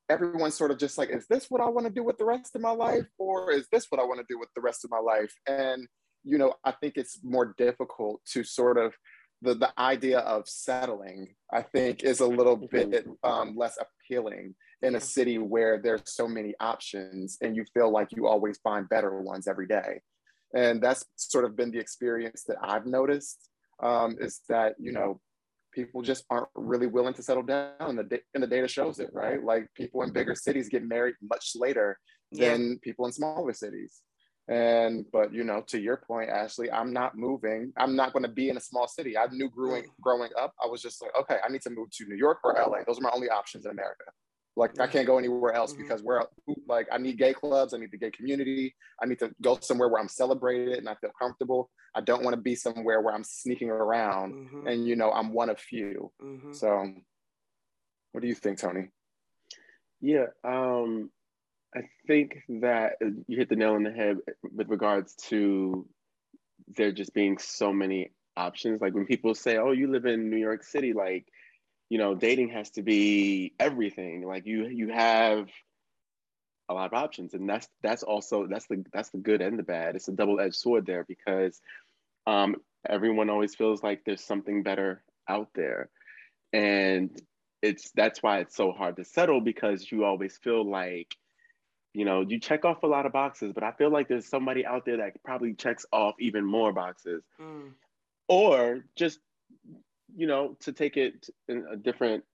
[0.08, 2.54] everyone's sort of just like, is this what I want to do with the rest
[2.54, 3.06] of my life?
[3.18, 5.32] Or is this what I want to do with the rest of my life?
[5.46, 5.86] And,
[6.22, 8.94] you know, I think it's more difficult to sort of,
[9.42, 12.90] the, the idea of settling, I think, is a little mm-hmm.
[12.90, 17.90] bit um, less appealing in a city where there's so many options and you feel
[17.90, 20.00] like you always find better ones every day.
[20.54, 23.48] And that's sort of been the experience that I've noticed
[23.82, 25.20] um, is that, you know,
[25.74, 29.10] people just aren't really willing to settle down and the, and the data shows it
[29.12, 31.98] right like people in bigger cities get married much later
[32.32, 32.74] than yeah.
[32.82, 34.02] people in smaller cities
[34.46, 37.72] And but you know, to your point, Ashley, I'm not moving.
[37.78, 39.16] I'm not going to be in a small city.
[39.16, 39.90] I knew growing mm.
[40.02, 42.52] growing up, I was just like, okay, I need to move to New York or
[42.52, 42.84] LA.
[42.86, 44.04] Those are my only options in America.
[44.56, 45.82] Like I can't go anywhere else mm-hmm.
[45.82, 46.22] because we're
[46.68, 49.88] like I need gay clubs, I need the gay community, I need to go somewhere
[49.88, 51.70] where I'm celebrated and I feel comfortable.
[51.94, 54.66] I don't want to be somewhere where I'm sneaking around mm-hmm.
[54.66, 56.12] and you know I'm one of few.
[56.22, 56.52] Mm-hmm.
[56.52, 56.92] So,
[58.12, 58.88] what do you think, Tony?
[60.00, 61.10] Yeah, um,
[61.74, 62.92] I think that
[63.26, 64.18] you hit the nail on the head
[64.54, 65.86] with regards to
[66.76, 68.80] there just being so many options.
[68.80, 71.26] Like when people say, "Oh, you live in New York City," like
[71.88, 74.22] you know, dating has to be everything.
[74.22, 75.48] Like you, you have
[76.68, 79.62] a lot of options, and that's that's also that's the that's the good and the
[79.62, 79.96] bad.
[79.96, 81.60] It's a double edged sword there because
[82.26, 82.56] um,
[82.88, 85.90] everyone always feels like there's something better out there,
[86.52, 87.10] and
[87.62, 91.16] it's that's why it's so hard to settle because you always feel like
[91.94, 94.66] you know, you check off a lot of boxes, but I feel like there's somebody
[94.66, 97.22] out there that probably checks off even more boxes.
[97.40, 97.70] Mm.
[98.28, 99.20] Or just,
[100.16, 102.24] you know, to take it in a different,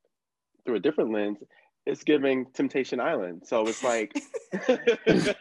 [0.64, 1.38] through a different lens,
[1.87, 3.43] it's giving Temptation Island.
[3.47, 4.12] So it's like,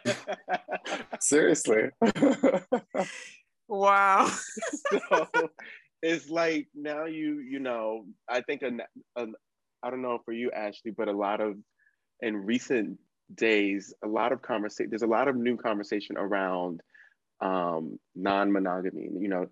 [1.20, 1.90] seriously.
[3.68, 4.30] wow.
[5.08, 5.28] so
[6.02, 8.70] it's like now you, you know, I think, a,
[9.20, 9.26] a,
[9.82, 11.56] I don't know for you, Ashley, but a lot of,
[12.20, 12.98] in recent
[13.34, 16.80] days, a lot of conversation, there's a lot of new conversation around
[17.40, 19.46] um, non-monogamy, you know,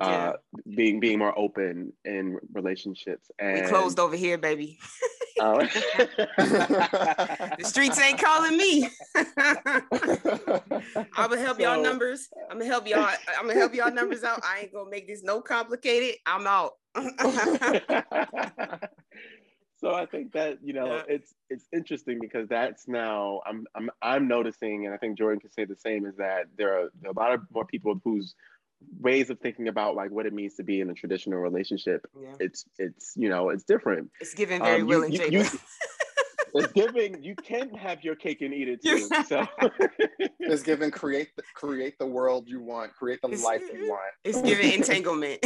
[0.00, 0.06] yeah.
[0.06, 0.32] uh,
[0.74, 3.30] being being more open in relationships.
[3.38, 4.78] And we closed over here, baby.
[5.40, 5.58] Oh.
[6.38, 8.88] the streets ain't calling me.
[11.16, 12.28] I'm gonna help so, y'all numbers.
[12.50, 13.08] I'm gonna help y'all.
[13.38, 14.40] I'm gonna help y'all numbers out.
[14.44, 16.16] I ain't gonna make this no complicated.
[16.26, 16.72] I'm out.
[19.76, 21.02] so I think that you know yeah.
[21.08, 25.52] it's it's interesting because that's now I'm I'm I'm noticing, and I think Jordan can
[25.52, 28.34] say the same, is that there are, there are a lot of more people whose
[29.00, 32.06] ways of thinking about like what it means to be in a traditional relationship.
[32.20, 32.34] Yeah.
[32.40, 34.10] It's it's you know it's different.
[34.20, 35.12] It's given very um, willing.
[35.12, 35.40] You, you,
[36.54, 39.08] it's giving you can have your cake and eat it too.
[39.26, 39.46] So
[40.40, 40.90] it's giving.
[40.90, 44.12] create the, create the world you want, create the it's, life you want.
[44.24, 45.44] It's giving entanglement.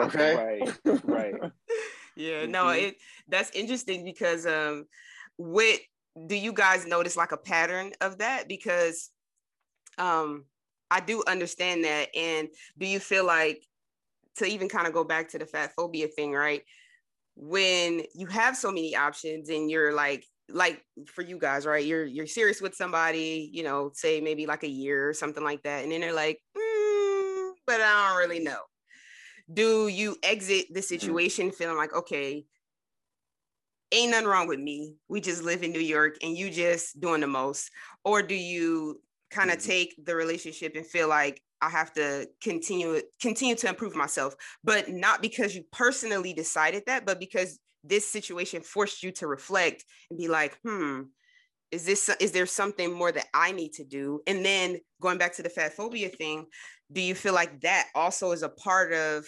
[0.00, 0.62] okay.
[0.84, 1.04] Right.
[1.04, 1.52] Right
[2.16, 2.52] yeah mm-hmm.
[2.52, 2.96] no it
[3.28, 4.86] that's interesting because um
[5.36, 5.78] what
[6.26, 9.10] do you guys notice like a pattern of that because
[9.98, 10.44] um
[10.90, 12.08] i do understand that.
[12.16, 13.62] And do you feel like
[14.36, 16.62] to even kind of go back to the fat phobia thing right?
[17.36, 21.84] When you have so many options and you're like like for you guys right?
[21.84, 25.62] You're you're serious with somebody you know say maybe like a year or something like
[25.62, 25.82] that.
[25.82, 28.60] And then they're like mm, but i don't really know.
[29.52, 30.84] Do you exit the mm.
[30.84, 32.44] situation feeling like okay
[33.94, 34.94] ain't nothing wrong with me.
[35.08, 37.70] We just live in new york and you just doing the most.
[38.04, 39.00] Or do you
[39.34, 39.68] kind of mm-hmm.
[39.68, 44.88] take the relationship and feel like i have to continue continue to improve myself but
[44.88, 50.18] not because you personally decided that but because this situation forced you to reflect and
[50.18, 51.02] be like hmm
[51.72, 55.34] is this is there something more that i need to do and then going back
[55.34, 56.46] to the fat phobia thing
[56.92, 59.26] do you feel like that also is a part of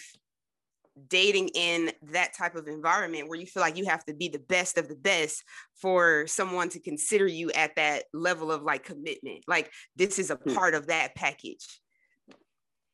[1.08, 4.38] dating in that type of environment where you feel like you have to be the
[4.38, 5.42] best of the best
[5.74, 10.36] for someone to consider you at that level of like commitment like this is a
[10.36, 10.54] hmm.
[10.54, 11.80] part of that package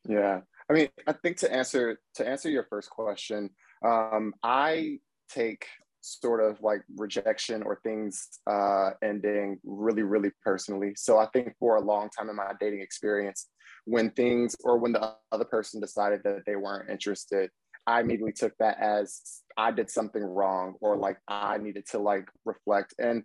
[0.08, 3.48] yeah i mean i think to answer to answer your first question
[3.84, 5.66] um i take
[6.02, 10.92] sort of like rejection or things uh, ending really, really personally.
[10.96, 13.48] So I think for a long time in my dating experience,
[13.84, 17.50] when things or when the other person decided that they weren't interested,
[17.86, 19.20] I immediately took that as
[19.56, 22.94] I did something wrong or like I needed to like reflect.
[22.98, 23.24] And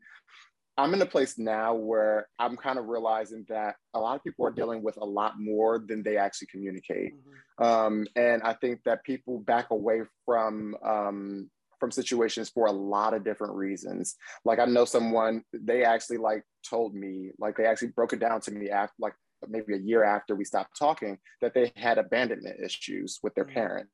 [0.77, 4.45] I'm in a place now where I'm kind of realizing that a lot of people
[4.45, 7.13] are dealing with a lot more than they actually communicate.
[7.15, 7.63] Mm-hmm.
[7.63, 13.13] Um, and I think that people back away from um, from situations for a lot
[13.13, 14.15] of different reasons.
[14.45, 18.41] Like I know someone, they actually like told me, like they actually broke it down
[18.41, 19.13] to me after like
[19.47, 23.53] maybe a year after we stopped talking, that they had abandonment issues with their mm.
[23.53, 23.91] parents.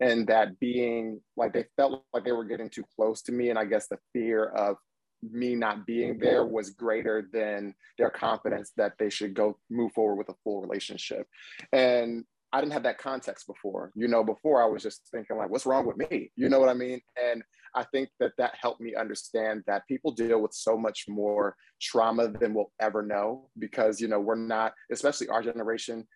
[0.00, 3.50] And that being like they felt like they were getting too close to me.
[3.50, 4.76] And I guess the fear of
[5.22, 10.16] me not being there was greater than their confidence that they should go move forward
[10.16, 11.26] with a full relationship.
[11.72, 13.90] And I didn't have that context before.
[13.96, 16.30] You know, before I was just thinking like, what's wrong with me?
[16.36, 17.00] You know what I mean?
[17.20, 17.42] And
[17.74, 22.28] I think that that helped me understand that people deal with so much more trauma
[22.28, 26.06] than we'll ever know because you know we're not, especially our generation,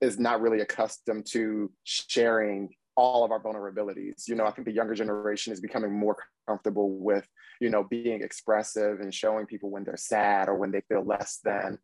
[0.00, 4.28] is not really accustomed to sharing all of our vulnerabilities.
[4.28, 6.16] You know, I think the younger generation is becoming more
[6.48, 7.26] comfortable with,
[7.60, 11.40] you know, being expressive and showing people when they're sad or when they feel less
[11.44, 11.78] than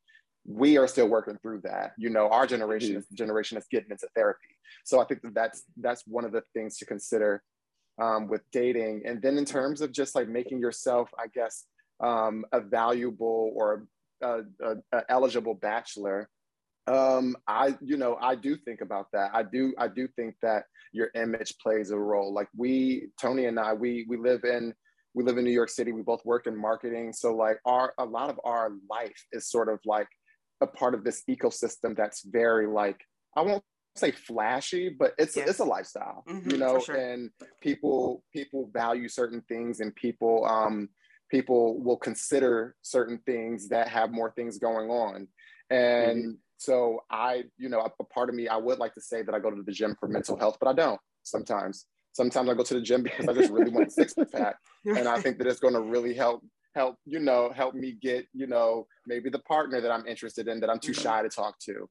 [0.46, 1.92] we are still working through that.
[1.98, 4.56] You know, our generation is the generation that's getting into therapy.
[4.84, 7.42] So I think that that's that's one of the things to consider
[8.00, 9.02] um, with dating.
[9.04, 11.64] And then in terms of just like making yourself, I guess,
[12.00, 13.86] um, a valuable or
[14.22, 16.28] a, a, a eligible bachelor,
[16.90, 19.30] um, I you know I do think about that.
[19.32, 22.32] I do I do think that your image plays a role.
[22.32, 24.74] Like we, Tony and I, we we live in
[25.14, 25.92] we live in New York City.
[25.92, 29.68] We both work in marketing, so like our a lot of our life is sort
[29.68, 30.08] of like
[30.60, 33.00] a part of this ecosystem that's very like
[33.36, 33.64] I won't
[33.96, 35.48] say flashy, but it's yes.
[35.48, 36.96] it's a lifestyle, mm-hmm, you know, sure.
[36.96, 37.30] and
[37.60, 40.88] people people value certain things and people um
[41.30, 45.28] people will consider certain things that have more things going on.
[45.70, 46.30] And mm-hmm.
[46.60, 49.38] So I, you know, a, part of me, I would like to say that I
[49.38, 51.86] go to the gym for mental health, but I don't sometimes.
[52.12, 54.56] Sometimes I go to the gym because I just really want a six pack.
[54.84, 56.42] And I think that it's going to really help
[56.74, 60.60] help you know help me get you know maybe the partner that i'm interested in
[60.60, 61.02] that i'm too mm-hmm.
[61.02, 61.88] shy to talk to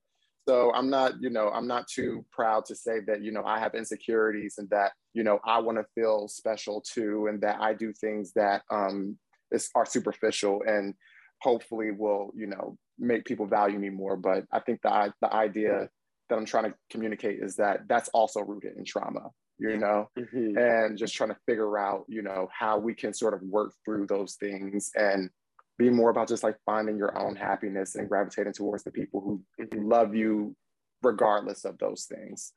[0.47, 3.59] so i'm not you know i'm not too proud to say that you know i
[3.59, 7.73] have insecurities and that you know i want to feel special too and that i
[7.73, 9.17] do things that um
[9.51, 10.93] is, are superficial and
[11.41, 15.89] hopefully will you know make people value me more but i think the, the idea
[16.29, 19.29] that i'm trying to communicate is that that's also rooted in trauma
[19.59, 20.57] you know, mm-hmm.
[20.57, 24.07] and just trying to figure out, you know, how we can sort of work through
[24.07, 25.29] those things and
[25.77, 29.41] be more about just like finding your own happiness and gravitating towards the people who
[29.73, 30.55] love you
[31.03, 32.53] regardless of those things.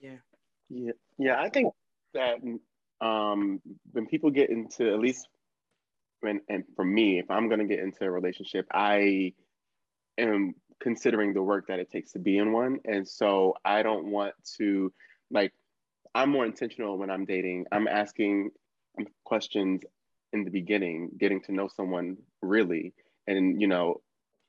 [0.00, 0.16] Yeah.
[0.70, 0.92] Yeah.
[1.18, 1.40] Yeah.
[1.40, 1.72] I think
[2.14, 2.36] that
[3.00, 3.60] um,
[3.92, 5.28] when people get into, at least
[6.20, 9.34] when, and for me, if I'm going to get into a relationship, I
[10.18, 12.78] am considering the work that it takes to be in one.
[12.84, 14.92] And so I don't want to
[15.30, 15.52] like
[16.14, 17.66] I'm more intentional when I'm dating.
[17.72, 18.50] I'm asking
[19.24, 19.82] questions
[20.32, 22.92] in the beginning, getting to know someone really,
[23.26, 24.00] and you know,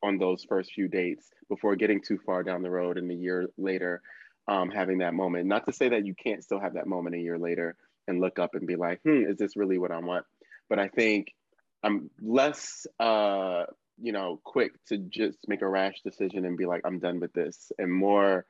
[0.02, 3.48] on those first few dates before getting too far down the road and a year
[3.58, 4.02] later,
[4.48, 5.46] um, having that moment.
[5.46, 7.76] Not to say that you can't still have that moment a year later
[8.08, 10.26] and look up and be like, hmm, is this really what I want?
[10.70, 11.34] But I think
[11.82, 13.64] I'm less, uh,
[14.04, 17.32] you know, quick to just make a rash decision and be like, I'm done with
[17.32, 18.46] this, and more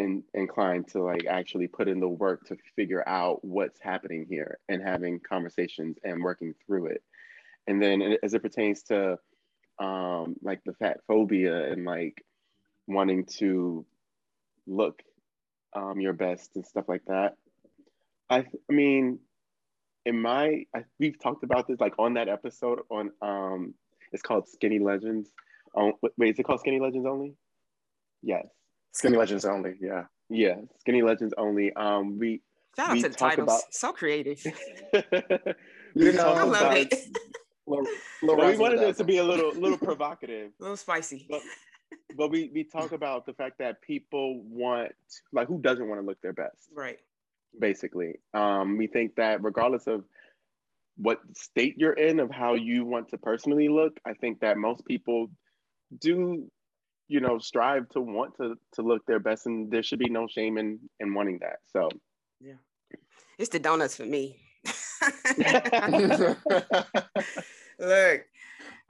[0.00, 4.58] in, inclined to like actually put in the work to figure out what's happening here
[4.68, 7.02] and having conversations and working through it.
[7.68, 9.18] And then as it pertains to
[9.78, 12.24] um, like the fat phobia and like
[12.88, 13.86] wanting to
[14.66, 15.00] look
[15.76, 17.36] um, your best and stuff like that.
[18.28, 19.20] I, I mean,
[20.04, 23.74] in my, I, we've talked about this like on that episode on, um,
[24.12, 25.30] it's called Skinny Legends.
[25.76, 27.34] Um, wait, is it called Skinny Legends only?
[28.22, 28.46] Yes.
[28.92, 30.04] Skinny Legends only, yeah.
[30.30, 31.72] Yeah, Skinny Legends only.
[31.72, 32.42] Um, we
[32.76, 33.60] shout out to the titles, about...
[33.70, 34.44] so creative.
[35.94, 36.92] you know, I love it.
[37.66, 37.86] Little,
[38.22, 41.26] little well, we wanted it to be a little, little provocative, a little spicy.
[41.30, 41.40] But,
[42.16, 44.92] but we we talk about the fact that people want,
[45.32, 46.98] like, who doesn't want to look their best, right?
[47.58, 50.04] Basically, um, we think that regardless of
[50.98, 54.84] what state you're in of how you want to personally look, I think that most
[54.84, 55.30] people
[56.00, 56.50] do
[57.06, 60.26] you know strive to want to to look their best and there should be no
[60.28, 61.58] shame in in wanting that.
[61.72, 61.88] So.
[62.40, 62.54] Yeah.
[63.38, 64.40] It's the donuts for me.
[67.78, 68.24] Look.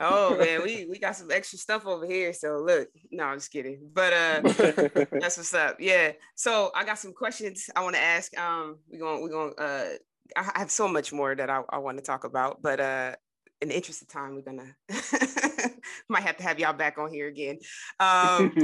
[0.00, 2.88] Oh man we we got some extra stuff over here so look.
[3.11, 3.90] No i'm just kidding.
[3.92, 4.40] But uh
[5.20, 5.76] that's what's up.
[5.80, 6.12] Yeah.
[6.34, 8.34] So i got some questions i want to ask.
[8.38, 9.88] Um we're gonna we're gonna uh
[10.37, 13.14] I have so much more that I, I want to talk about, but uh,
[13.61, 14.74] in the interest of time, we're gonna
[16.09, 17.59] might have to have y'all back on here again.
[17.99, 18.55] Um,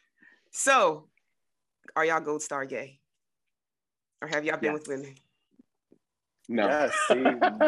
[0.50, 1.08] so,
[1.96, 3.00] are y'all gold star gay,
[4.22, 4.80] or have y'all been yes.
[4.80, 5.14] with women?
[6.50, 6.66] No.
[6.66, 7.14] Yes, see,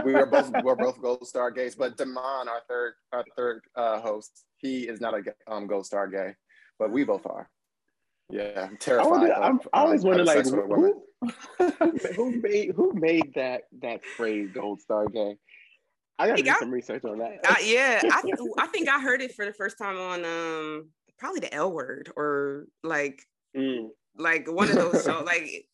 [0.05, 4.01] we are both we're both gold star gays, but Damon, our third our third uh,
[4.01, 5.23] host, he is not a
[5.53, 6.35] um, gold star gay,
[6.79, 7.51] but we both are.
[8.31, 9.07] Yeah, I'm terrified.
[9.07, 11.03] I, wonder, of, I always wonder, like, who,
[12.16, 15.37] who made who made that that phrase "gold star gay"?
[16.18, 17.41] I gotta do some research on that.
[17.49, 18.22] Uh, yeah, I,
[18.59, 22.11] I think I heard it for the first time on um probably the L word
[22.16, 23.22] or like
[23.57, 23.89] mm.
[24.16, 25.24] like one of those shows.
[25.24, 25.66] Like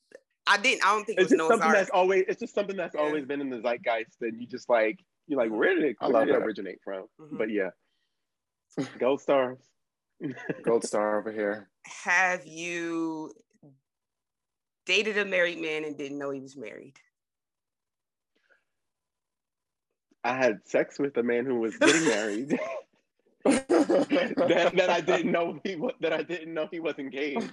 [0.46, 0.84] I didn't.
[0.84, 2.24] I don't think it's it was just something that's always.
[2.28, 3.00] It's just something that's yeah.
[3.00, 6.24] always been in the zeitgeist, and you just like you're like, where did it, where
[6.24, 7.06] did it originate from?
[7.20, 7.36] Mm-hmm.
[7.36, 7.70] But yeah,
[8.98, 9.58] gold stars.
[10.62, 11.68] gold star over here.
[12.04, 13.32] Have you
[14.86, 16.94] dated a married man and didn't know he was married?
[20.24, 22.58] I had sex with a man who was getting married.
[23.46, 27.52] that, that I didn't know he was, that I didn't know he was engaged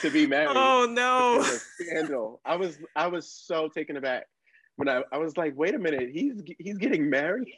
[0.00, 0.54] to be married.
[0.54, 1.42] Oh no!
[1.80, 2.40] Scandal.
[2.44, 4.26] I was I was so taken aback
[4.76, 7.48] when I, I was like, wait a minute, he's he's getting married.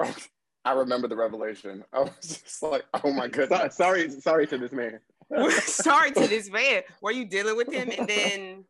[0.64, 1.84] I remember the revelation.
[1.92, 3.76] I was just like, oh my goodness.
[3.76, 5.00] sorry, sorry to this man.
[5.62, 6.82] sorry to this man.
[7.00, 8.64] Were you dealing with him and then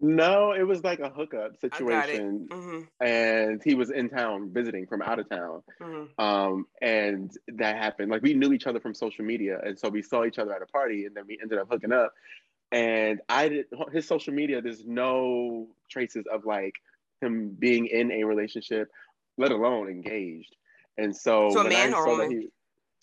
[0.00, 3.04] no, it was like a hookup situation, mm-hmm.
[3.04, 6.22] and he was in town visiting from out of town, mm-hmm.
[6.22, 8.10] um, and that happened.
[8.10, 10.62] Like we knew each other from social media, and so we saw each other at
[10.62, 12.12] a party, and then we ended up hooking up.
[12.72, 14.60] And I did his social media.
[14.60, 16.74] There's no traces of like
[17.22, 18.90] him being in a relationship,
[19.38, 20.54] let alone engaged.
[20.96, 22.30] And so, to a man or woman?
[22.30, 22.48] He,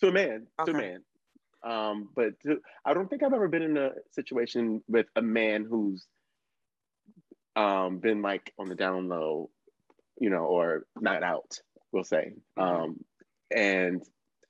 [0.00, 0.72] to a man, okay.
[0.72, 1.00] to a man.
[1.64, 5.64] Um, but to, I don't think I've ever been in a situation with a man
[5.68, 6.06] who's
[7.54, 9.50] um, been like on the down low,
[10.18, 11.60] you know, or not out,
[11.92, 12.82] we'll say, mm-hmm.
[12.82, 13.04] um,
[13.54, 14.02] and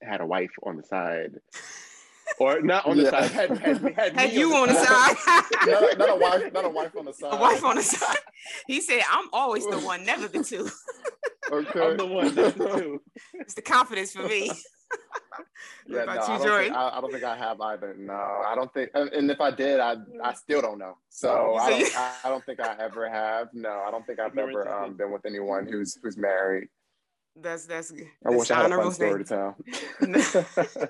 [0.02, 1.32] had a wife on the side.
[2.38, 3.10] Or not on the yeah.
[3.10, 3.30] side.
[3.30, 5.16] Had, had, had, had you on the, side.
[5.66, 7.34] not, not, a wife, not a wife on the side.
[7.34, 8.16] A wife on the side.
[8.66, 10.68] He said, "I'm always the one, never the two.
[11.52, 12.98] okay, I'm the one, never the.
[13.34, 14.50] It's the confidence for me.
[15.86, 17.94] yeah, no, you, I, don't think, I, I, don't think I have either.
[17.98, 18.90] No, I don't think.
[18.94, 20.96] And if I did, I I still don't know.
[21.08, 23.48] So I don't, I don't think I ever have.
[23.52, 26.68] No, I don't think I've ever um, been with anyone who's who's married.
[27.36, 27.90] That's that's.
[27.90, 29.56] that's I wish I had a fun story to tell.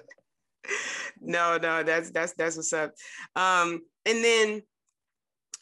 [1.21, 2.93] no, no, that's that's that's what's up.
[3.37, 4.63] Um, and then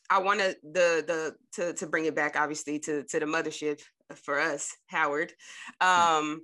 [0.09, 3.81] I wanted the the to to bring it back, obviously, to to the mothership
[4.17, 5.33] for us, Howard.
[5.81, 6.43] Um,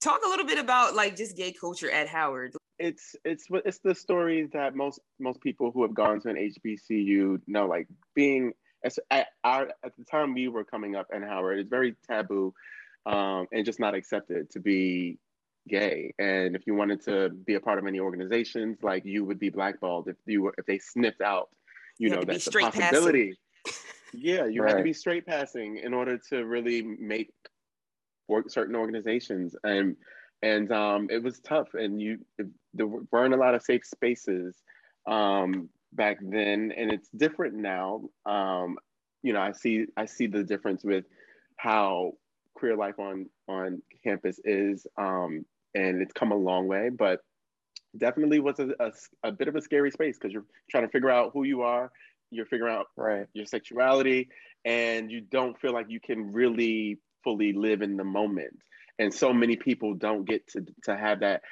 [0.00, 2.54] talk a little bit about like just gay culture at Howard.
[2.78, 7.40] It's it's it's the stories that most most people who have gone to an HBCU
[7.46, 8.52] know, like being
[8.84, 12.54] at our at the time we were coming up in Howard, it's very taboo
[13.06, 15.18] um, and just not accepted to be
[15.68, 16.14] gay.
[16.18, 19.50] And if you wanted to be a part of any organizations, like you would be
[19.50, 21.48] blackballed if you were if they sniffed out,
[21.98, 23.36] you, you know, that's a possibility.
[24.12, 24.70] yeah, you right.
[24.70, 27.32] had to be straight passing in order to really make
[28.28, 29.56] work certain organizations.
[29.64, 29.96] And
[30.42, 32.18] and um, it was tough and you
[32.74, 34.56] there weren't a lot of safe spaces
[35.06, 36.72] um, back then.
[36.76, 38.02] And it's different now.
[38.24, 38.78] Um,
[39.22, 41.04] you know i see i see the difference with
[41.56, 42.12] how
[42.54, 45.44] queer life on on campus is um,
[45.74, 47.20] and it's come a long way but
[47.96, 48.92] definitely was a, a,
[49.24, 51.90] a bit of a scary space because you're trying to figure out who you are
[52.30, 53.26] you're figuring out right.
[53.32, 54.28] your sexuality
[54.64, 58.58] and you don't feel like you can really fully live in the moment.
[58.98, 61.42] And so many people don't get to, to have that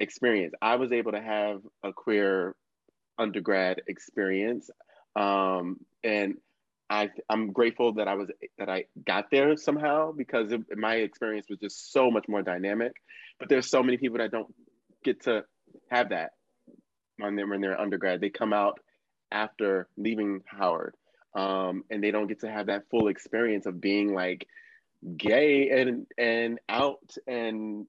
[0.00, 0.54] experience.
[0.60, 2.54] I was able to have a queer
[3.18, 4.68] undergrad experience.
[5.14, 6.34] Um, and
[6.90, 8.28] I, I'm grateful that I was
[8.58, 12.92] that I got there somehow because it, my experience was just so much more dynamic.
[13.38, 14.52] But there's so many people that don't
[15.04, 15.44] get to
[15.90, 16.30] have that
[17.18, 18.20] when they're in their undergrad.
[18.20, 18.78] They come out
[19.30, 20.94] after leaving Howard,
[21.34, 24.46] um, and they don't get to have that full experience of being like
[25.16, 27.86] gay and and out and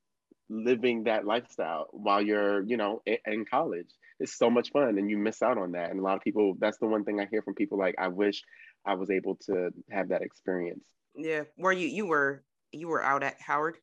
[0.50, 3.90] living that lifestyle while you're you know in college.
[4.20, 5.92] It's so much fun and you miss out on that.
[5.92, 8.08] And a lot of people that's the one thing i hear from people like i
[8.08, 8.44] wish
[8.86, 10.84] i was able to have that experience.
[11.16, 11.44] Yeah.
[11.58, 13.78] Were you you were you were out at howard?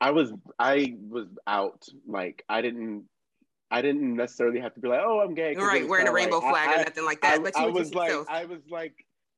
[0.00, 3.04] I was i was out like i didn't
[3.70, 5.54] I didn't necessarily have to be like, oh, I'm gay.
[5.54, 7.34] Right, wearing a rainbow like, flag I, or nothing like that.
[7.34, 8.94] I, but I was like, I was like,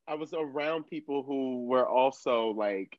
[0.06, 2.98] I was around people who were also like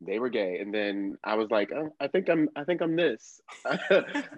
[0.00, 2.96] they were gay and then I was like oh, I think I'm I think I'm
[2.96, 3.40] this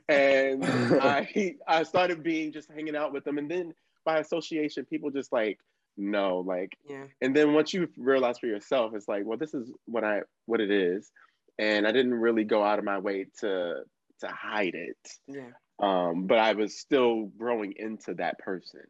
[0.08, 3.74] and I I started being just hanging out with them and then
[4.04, 5.58] by association people just like
[5.96, 9.70] no like yeah and then once you realize for yourself it's like well this is
[9.86, 11.10] what I what it is
[11.58, 13.82] and I didn't really go out of my way to
[14.20, 15.50] to hide it yeah
[15.80, 18.82] um but I was still growing into that person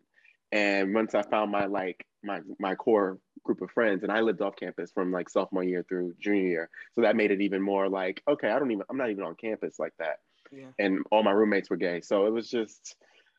[0.52, 4.40] and once I found my like my my core group of friends, and I lived
[4.40, 7.88] off campus from like sophomore year through junior year, so that made it even more
[7.88, 10.18] like okay, I don't even I'm not even on campus like that,
[10.50, 10.68] yeah.
[10.78, 12.96] and all my roommates were gay, so it was just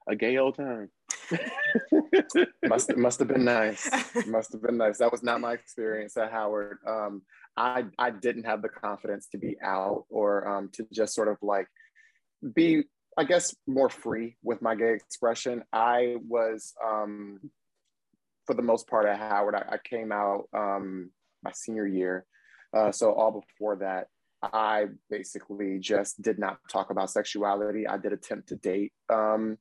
[0.07, 0.89] a gay old time.
[2.67, 3.89] must must have been nice.
[4.27, 4.97] Must have been nice.
[4.97, 6.77] That was not my experience at Howard.
[6.87, 7.21] Um,
[7.57, 11.37] I I didn't have the confidence to be out or um, to just sort of
[11.41, 11.67] like
[12.53, 12.83] be
[13.19, 15.61] I guess more free with my gay expression.
[15.73, 17.51] I was um,
[18.45, 19.55] for the most part at Howard.
[19.55, 21.11] I, I came out um,
[21.43, 22.25] my senior year,
[22.73, 24.07] uh, so all before that,
[24.41, 27.85] I basically just did not talk about sexuality.
[27.85, 29.57] I did attempt to date um,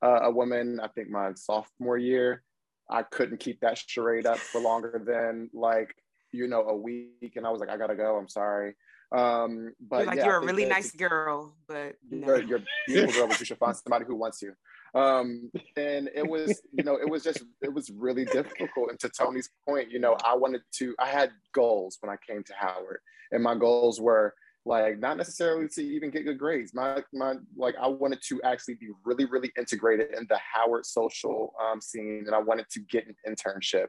[0.00, 0.78] a woman.
[0.80, 2.44] I think my sophomore year.
[2.88, 5.96] I couldn't keep that charade up for longer than like
[6.30, 8.16] you know a week, and I was like, I gotta go.
[8.16, 8.76] I'm sorry.
[9.12, 12.26] Um, but like yeah, you're a really nice girl, but no.
[12.26, 14.52] you're, you're a beautiful girl, but you should find somebody who wants you.
[14.94, 18.90] Um, and it was, you know, it was just, it was really difficult.
[18.90, 22.42] And to Tony's point, you know, I wanted to, I had goals when I came
[22.44, 23.00] to Howard,
[23.32, 24.34] and my goals were
[24.66, 26.74] like not necessarily to even get good grades.
[26.74, 31.54] My my like I wanted to actually be really really integrated in the Howard social
[31.60, 33.86] um, scene, and I wanted to get an internship.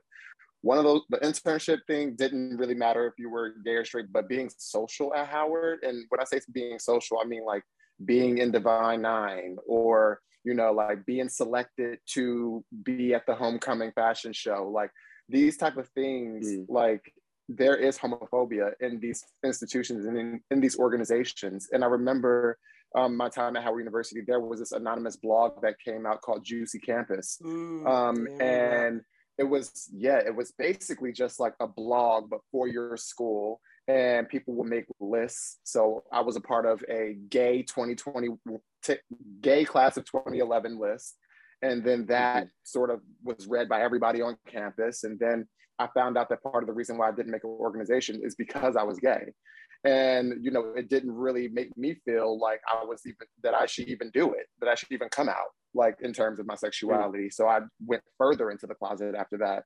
[0.62, 4.12] One of those the internship thing didn't really matter if you were gay or straight,
[4.12, 7.64] but being social at Howard, and when I say being social, I mean like
[8.05, 13.91] being in Divine Nine or you know like being selected to be at the homecoming
[13.91, 14.91] fashion show, like
[15.30, 16.66] these type of things, mm.
[16.70, 17.12] like
[17.49, 21.70] there is homophobia in these institutions and in, in these organizations.
[21.72, 22.57] And I remember
[22.95, 26.43] um, my time at Howard University, there was this anonymous blog that came out called
[26.43, 27.39] Juicy Campus.
[27.43, 28.86] Mm, um, yeah.
[28.86, 29.01] And
[29.38, 33.59] it was, yeah, it was basically just like a blog, but for your school.
[33.88, 35.59] And people would make lists.
[35.63, 38.29] So I was a part of a gay 2020,
[38.84, 38.95] t-
[39.41, 41.17] gay class of 2011 list.
[41.61, 42.49] And then that mm-hmm.
[42.63, 45.03] sort of was read by everybody on campus.
[45.03, 45.47] And then
[45.79, 48.36] I found out that part of the reason why I didn't make an organization is
[48.36, 49.34] because I was gay.
[49.84, 53.65] And, you know, it didn't really make me feel like I was even, that I
[53.65, 56.55] should even do it, that I should even come out, like in terms of my
[56.55, 57.30] sexuality.
[57.30, 59.63] So I went further into the closet after that.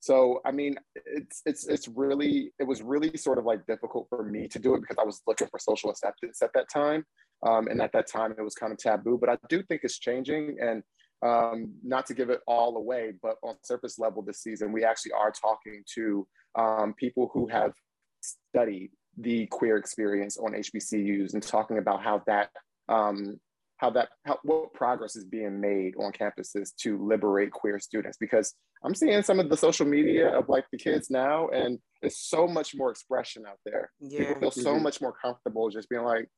[0.00, 0.74] So, I mean,
[1.06, 4.74] it's, it's, it's really, it was really sort of like difficult for me to do
[4.74, 7.04] it because I was looking for social acceptance at that time.
[7.46, 9.98] Um, and at that time, it was kind of taboo, but I do think it's
[9.98, 10.58] changing.
[10.60, 10.82] And
[11.24, 15.12] um, not to give it all away, but on surface level this season, we actually
[15.12, 17.72] are talking to um, people who have
[18.20, 22.50] studied the queer experience on HBCUs and talking about how that
[22.88, 23.40] um,
[23.78, 28.54] how that how, what progress is being made on campuses to liberate queer students because
[28.84, 32.46] i'm seeing some of the social media of like the kids now and there's so
[32.46, 34.18] much more expression out there yeah.
[34.18, 34.84] people feel so mm-hmm.
[34.84, 36.28] much more comfortable just being like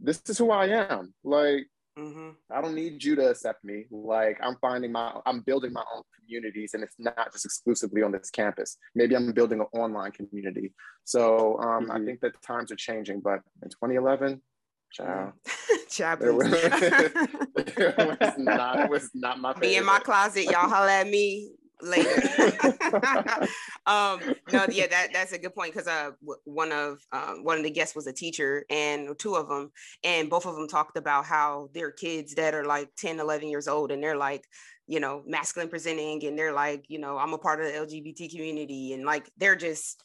[0.00, 1.66] this is who i am like
[1.98, 2.28] Mm-hmm.
[2.52, 3.86] I don't need you to accept me.
[3.90, 8.12] Like I'm finding my, I'm building my own communities, and it's not just exclusively on
[8.12, 8.76] this campus.
[8.94, 10.72] Maybe I'm building an online community.
[11.04, 11.90] So um, mm-hmm.
[11.90, 13.20] I think that times are changing.
[13.20, 14.40] But in 2011,
[14.92, 15.32] child,
[15.88, 19.52] child, it was, it was not, it was not my.
[19.52, 19.68] Favorite.
[19.68, 21.50] Be in my closet, y'all holler at me
[21.82, 22.10] later.
[23.86, 24.20] um,
[24.52, 26.10] no, yeah, that that's a good point because uh,
[26.44, 29.70] one of um, one of the guests was a teacher, and two of them,
[30.04, 33.68] and both of them talked about how their kids that are like 10, 11 years
[33.68, 34.44] old, and they're like,
[34.86, 38.30] you know, masculine presenting, and they're like, you know, I'm a part of the LGBT
[38.30, 40.04] community, and like they're just,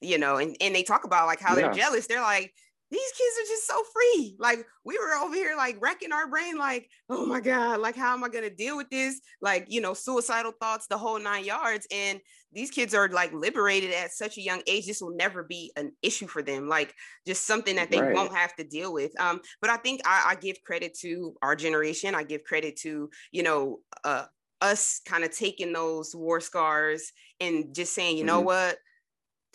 [0.00, 1.62] you know, and and they talk about like how yeah.
[1.62, 2.06] they're jealous.
[2.06, 2.52] They're like,
[2.90, 4.36] these kids are just so free.
[4.38, 8.12] Like we were over here like wrecking our brain, like, oh my God, like how
[8.14, 9.20] am I gonna deal with this?
[9.40, 11.86] Like, you know, suicidal thoughts, the whole nine yards.
[11.90, 12.20] And
[12.52, 14.86] these kids are like liberated at such a young age.
[14.86, 16.94] This will never be an issue for them, like
[17.26, 18.14] just something that they right.
[18.14, 19.18] won't have to deal with.
[19.20, 22.14] Um, but I think I, I give credit to our generation.
[22.14, 24.26] I give credit to, you know, uh
[24.60, 28.28] us kind of taking those war scars and just saying, you mm-hmm.
[28.28, 28.78] know what,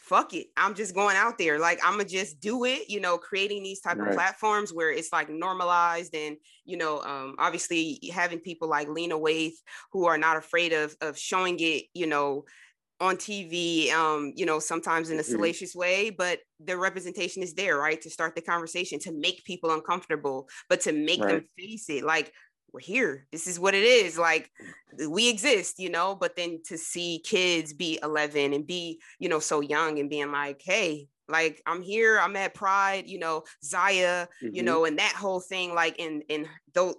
[0.09, 3.15] fuck it i'm just going out there like i'm gonna just do it you know
[3.17, 4.09] creating these type right.
[4.09, 6.35] of platforms where it's like normalized and
[6.65, 9.53] you know um, obviously having people like lena waithe
[9.93, 12.43] who are not afraid of of showing it you know
[12.99, 15.31] on tv um you know sometimes in a mm-hmm.
[15.31, 19.71] salacious way but the representation is there right to start the conversation to make people
[19.71, 21.29] uncomfortable but to make right.
[21.29, 22.33] them face it like
[22.73, 23.25] we're here.
[23.31, 24.17] This is what it is.
[24.17, 24.51] Like
[25.07, 29.39] we exist, you know, but then to see kids be 11 and be, you know,
[29.39, 34.27] so young and being like, hey, like I'm here, I'm at Pride, you know, Zaya,
[34.43, 34.55] mm-hmm.
[34.55, 36.95] you know, and that whole thing, like in in though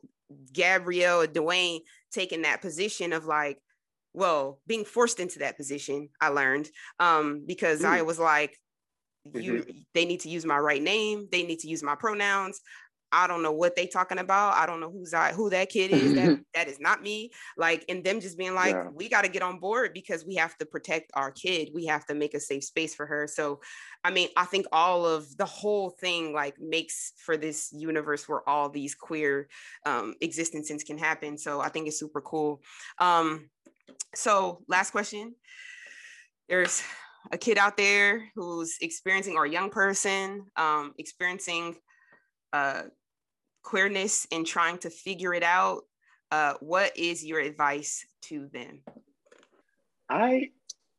[0.52, 1.80] Gabrielle Dwyane
[2.12, 3.58] taking that position of like,
[4.12, 6.68] well, being forced into that position, I learned.
[6.98, 8.56] Um, because I was like,
[9.34, 9.70] you mm-hmm.
[9.94, 12.60] they need to use my right name, they need to use my pronouns.
[13.12, 14.54] I don't know what they talking about.
[14.54, 16.14] I don't know who's I, who that kid is.
[16.14, 17.30] that, that is not me.
[17.56, 18.88] Like, and them just being like, yeah.
[18.92, 21.70] we got to get on board because we have to protect our kid.
[21.74, 23.26] We have to make a safe space for her.
[23.26, 23.60] So,
[24.04, 28.48] I mean, I think all of the whole thing like makes for this universe where
[28.48, 29.48] all these queer
[29.86, 31.36] um, existences can happen.
[31.36, 32.62] So I think it's super cool.
[32.98, 33.50] Um,
[34.14, 35.34] so last question.
[36.48, 36.82] There's
[37.32, 41.76] a kid out there who's experiencing or a young person um, experiencing
[42.52, 42.82] uh,
[43.62, 45.82] queerness and trying to figure it out,
[46.30, 48.82] uh, what is your advice to them?
[50.08, 50.50] I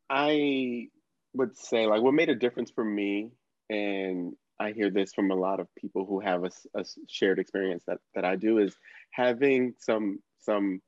[0.10, 0.90] I
[1.34, 3.32] would say like what made a difference for me,
[3.70, 7.84] and I hear this from a lot of people who have a, a shared experience
[7.88, 8.76] that that I do is
[9.12, 10.82] having some some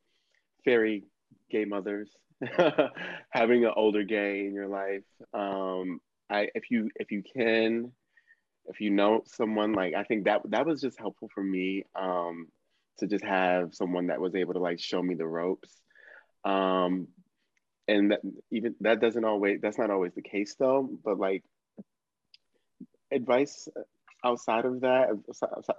[0.65, 1.03] very
[1.49, 2.09] gay mothers,
[3.30, 5.03] having an older gay in your life.
[5.34, 5.99] Um,
[6.30, 7.91] I if you if you can
[8.68, 12.47] if you know someone like i think that that was just helpful for me um
[12.99, 15.82] to just have someone that was able to like show me the ropes
[16.45, 17.07] um
[17.88, 18.20] and that
[18.51, 21.43] even that doesn't always that's not always the case though but like
[23.11, 23.68] advice
[24.24, 25.09] outside of that,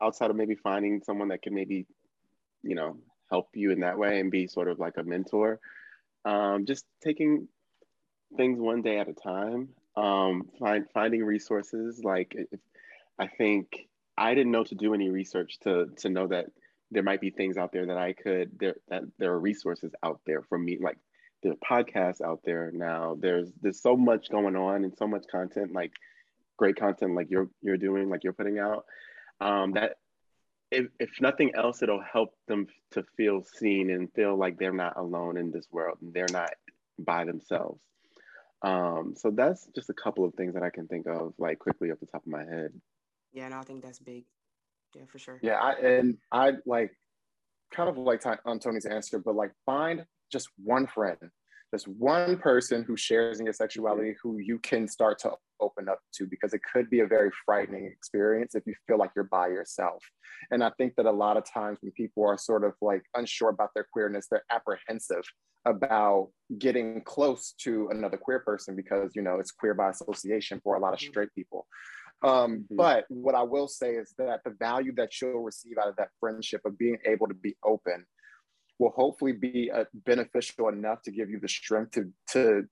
[0.03, 1.87] outside of maybe finding someone that can maybe,
[2.63, 2.97] you know,
[3.31, 5.59] help you in that way and be sort of like a mentor,
[6.25, 7.49] um, just taking
[8.37, 9.69] things one day at a time.
[9.97, 12.03] Um, find finding resources.
[12.03, 12.61] Like if,
[13.19, 16.47] I think I didn't know to do any research to to know that
[16.91, 20.21] there might be things out there that I could there that there are resources out
[20.27, 20.79] there for me.
[20.81, 20.99] Like
[21.43, 23.17] there are podcasts out there now.
[23.19, 25.93] There's there's so much going on and so much content like
[26.57, 28.85] great content like you're you're doing like you're putting out
[29.41, 29.97] um, that
[30.71, 34.97] if, if nothing else it'll help them to feel seen and feel like they're not
[34.97, 35.99] alone in this world.
[36.01, 36.51] And they're not
[36.99, 37.81] by themselves.
[38.63, 41.91] Um, so that's just a couple of things that I can think of like quickly
[41.91, 42.73] off the top of my head
[43.35, 44.25] yeah no I think that's big
[44.95, 45.39] yeah, for sure.
[45.43, 46.93] Yeah, I, and I like
[47.73, 51.19] kind of like on Tony's answer, but like find just one friend,
[51.73, 55.99] just one person who shares in your sexuality who you can start to open up
[56.15, 59.49] to because it could be a very frightening experience if you feel like you're by
[59.49, 60.03] yourself.
[60.51, 63.49] And I think that a lot of times when people are sort of like unsure
[63.49, 65.25] about their queerness, they're apprehensive
[65.67, 66.29] about
[66.59, 70.79] getting close to another queer person because you know it's queer by association for a
[70.79, 71.09] lot of mm-hmm.
[71.09, 71.67] straight people
[72.25, 72.77] um, mm-hmm.
[72.77, 76.09] But what I will say is that the value that you'll receive out of that
[76.19, 78.07] friendship of being able to be open
[78.79, 82.65] will hopefully be uh, beneficial enough to give you the strength to, to,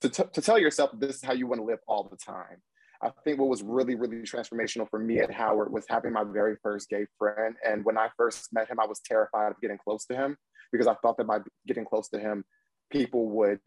[0.00, 2.62] to, t- to tell yourself this is how you want to live all the time.
[3.02, 6.56] I think what was really, really transformational for me at Howard was having my very
[6.62, 7.54] first gay friend.
[7.66, 10.36] And when I first met him, I was terrified of getting close to him
[10.72, 12.44] because I thought that by getting close to him,
[12.90, 13.60] people would,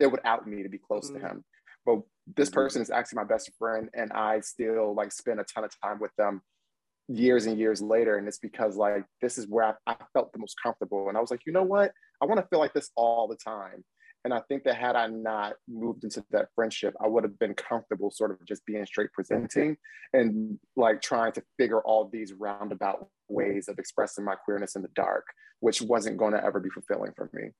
[0.00, 1.22] it would out me to be close mm-hmm.
[1.22, 1.44] to him
[1.84, 2.00] but
[2.36, 2.54] this mm-hmm.
[2.54, 5.98] person is actually my best friend and i still like spend a ton of time
[6.00, 6.40] with them
[7.08, 10.38] years and years later and it's because like this is where I, I, felt the
[10.38, 12.90] most comfortable and i was like you know what i want to feel like this
[12.96, 13.84] all the time
[14.24, 17.52] and i think that had i not moved into that friendship i would have been
[17.52, 19.76] comfortable sort of just being straight presenting
[20.14, 24.88] and like trying to figure all these roundabout ways of expressing my queerness in the
[24.94, 25.26] dark
[25.60, 27.50] which wasn't going to ever be fulfilling for me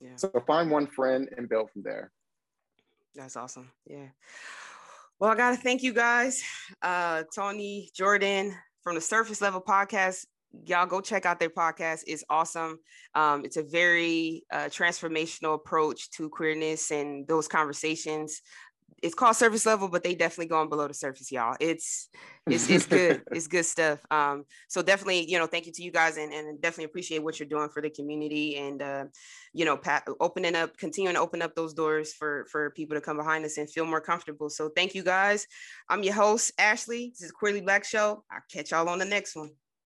[0.00, 0.14] yeah.
[0.14, 2.12] so find one friend and build from there
[3.14, 3.70] that's awesome.
[3.86, 4.08] Yeah.
[5.18, 6.42] Well, I got to thank you guys,
[6.82, 10.26] uh, Tony, Jordan from the Surface Level Podcast.
[10.66, 12.00] Y'all go check out their podcast.
[12.06, 12.78] It's awesome.
[13.14, 18.42] Um, it's a very uh, transformational approach to queerness and those conversations
[19.02, 21.56] it's called surface level, but they definitely going below the surface, y'all.
[21.60, 22.08] It's
[22.46, 23.22] it's it's good.
[23.32, 24.00] it's good stuff.
[24.10, 27.38] Um, so definitely, you know, thank you to you guys and, and definitely appreciate what
[27.38, 29.04] you're doing for the community and uh,
[29.52, 33.00] you know, pat, opening up, continuing to open up those doors for for people to
[33.00, 34.50] come behind us and feel more comfortable.
[34.50, 35.46] So thank you guys.
[35.88, 37.10] I'm your host, Ashley.
[37.10, 38.24] This is Queerly Blax Show.
[38.30, 39.50] I'll catch y'all on the next one.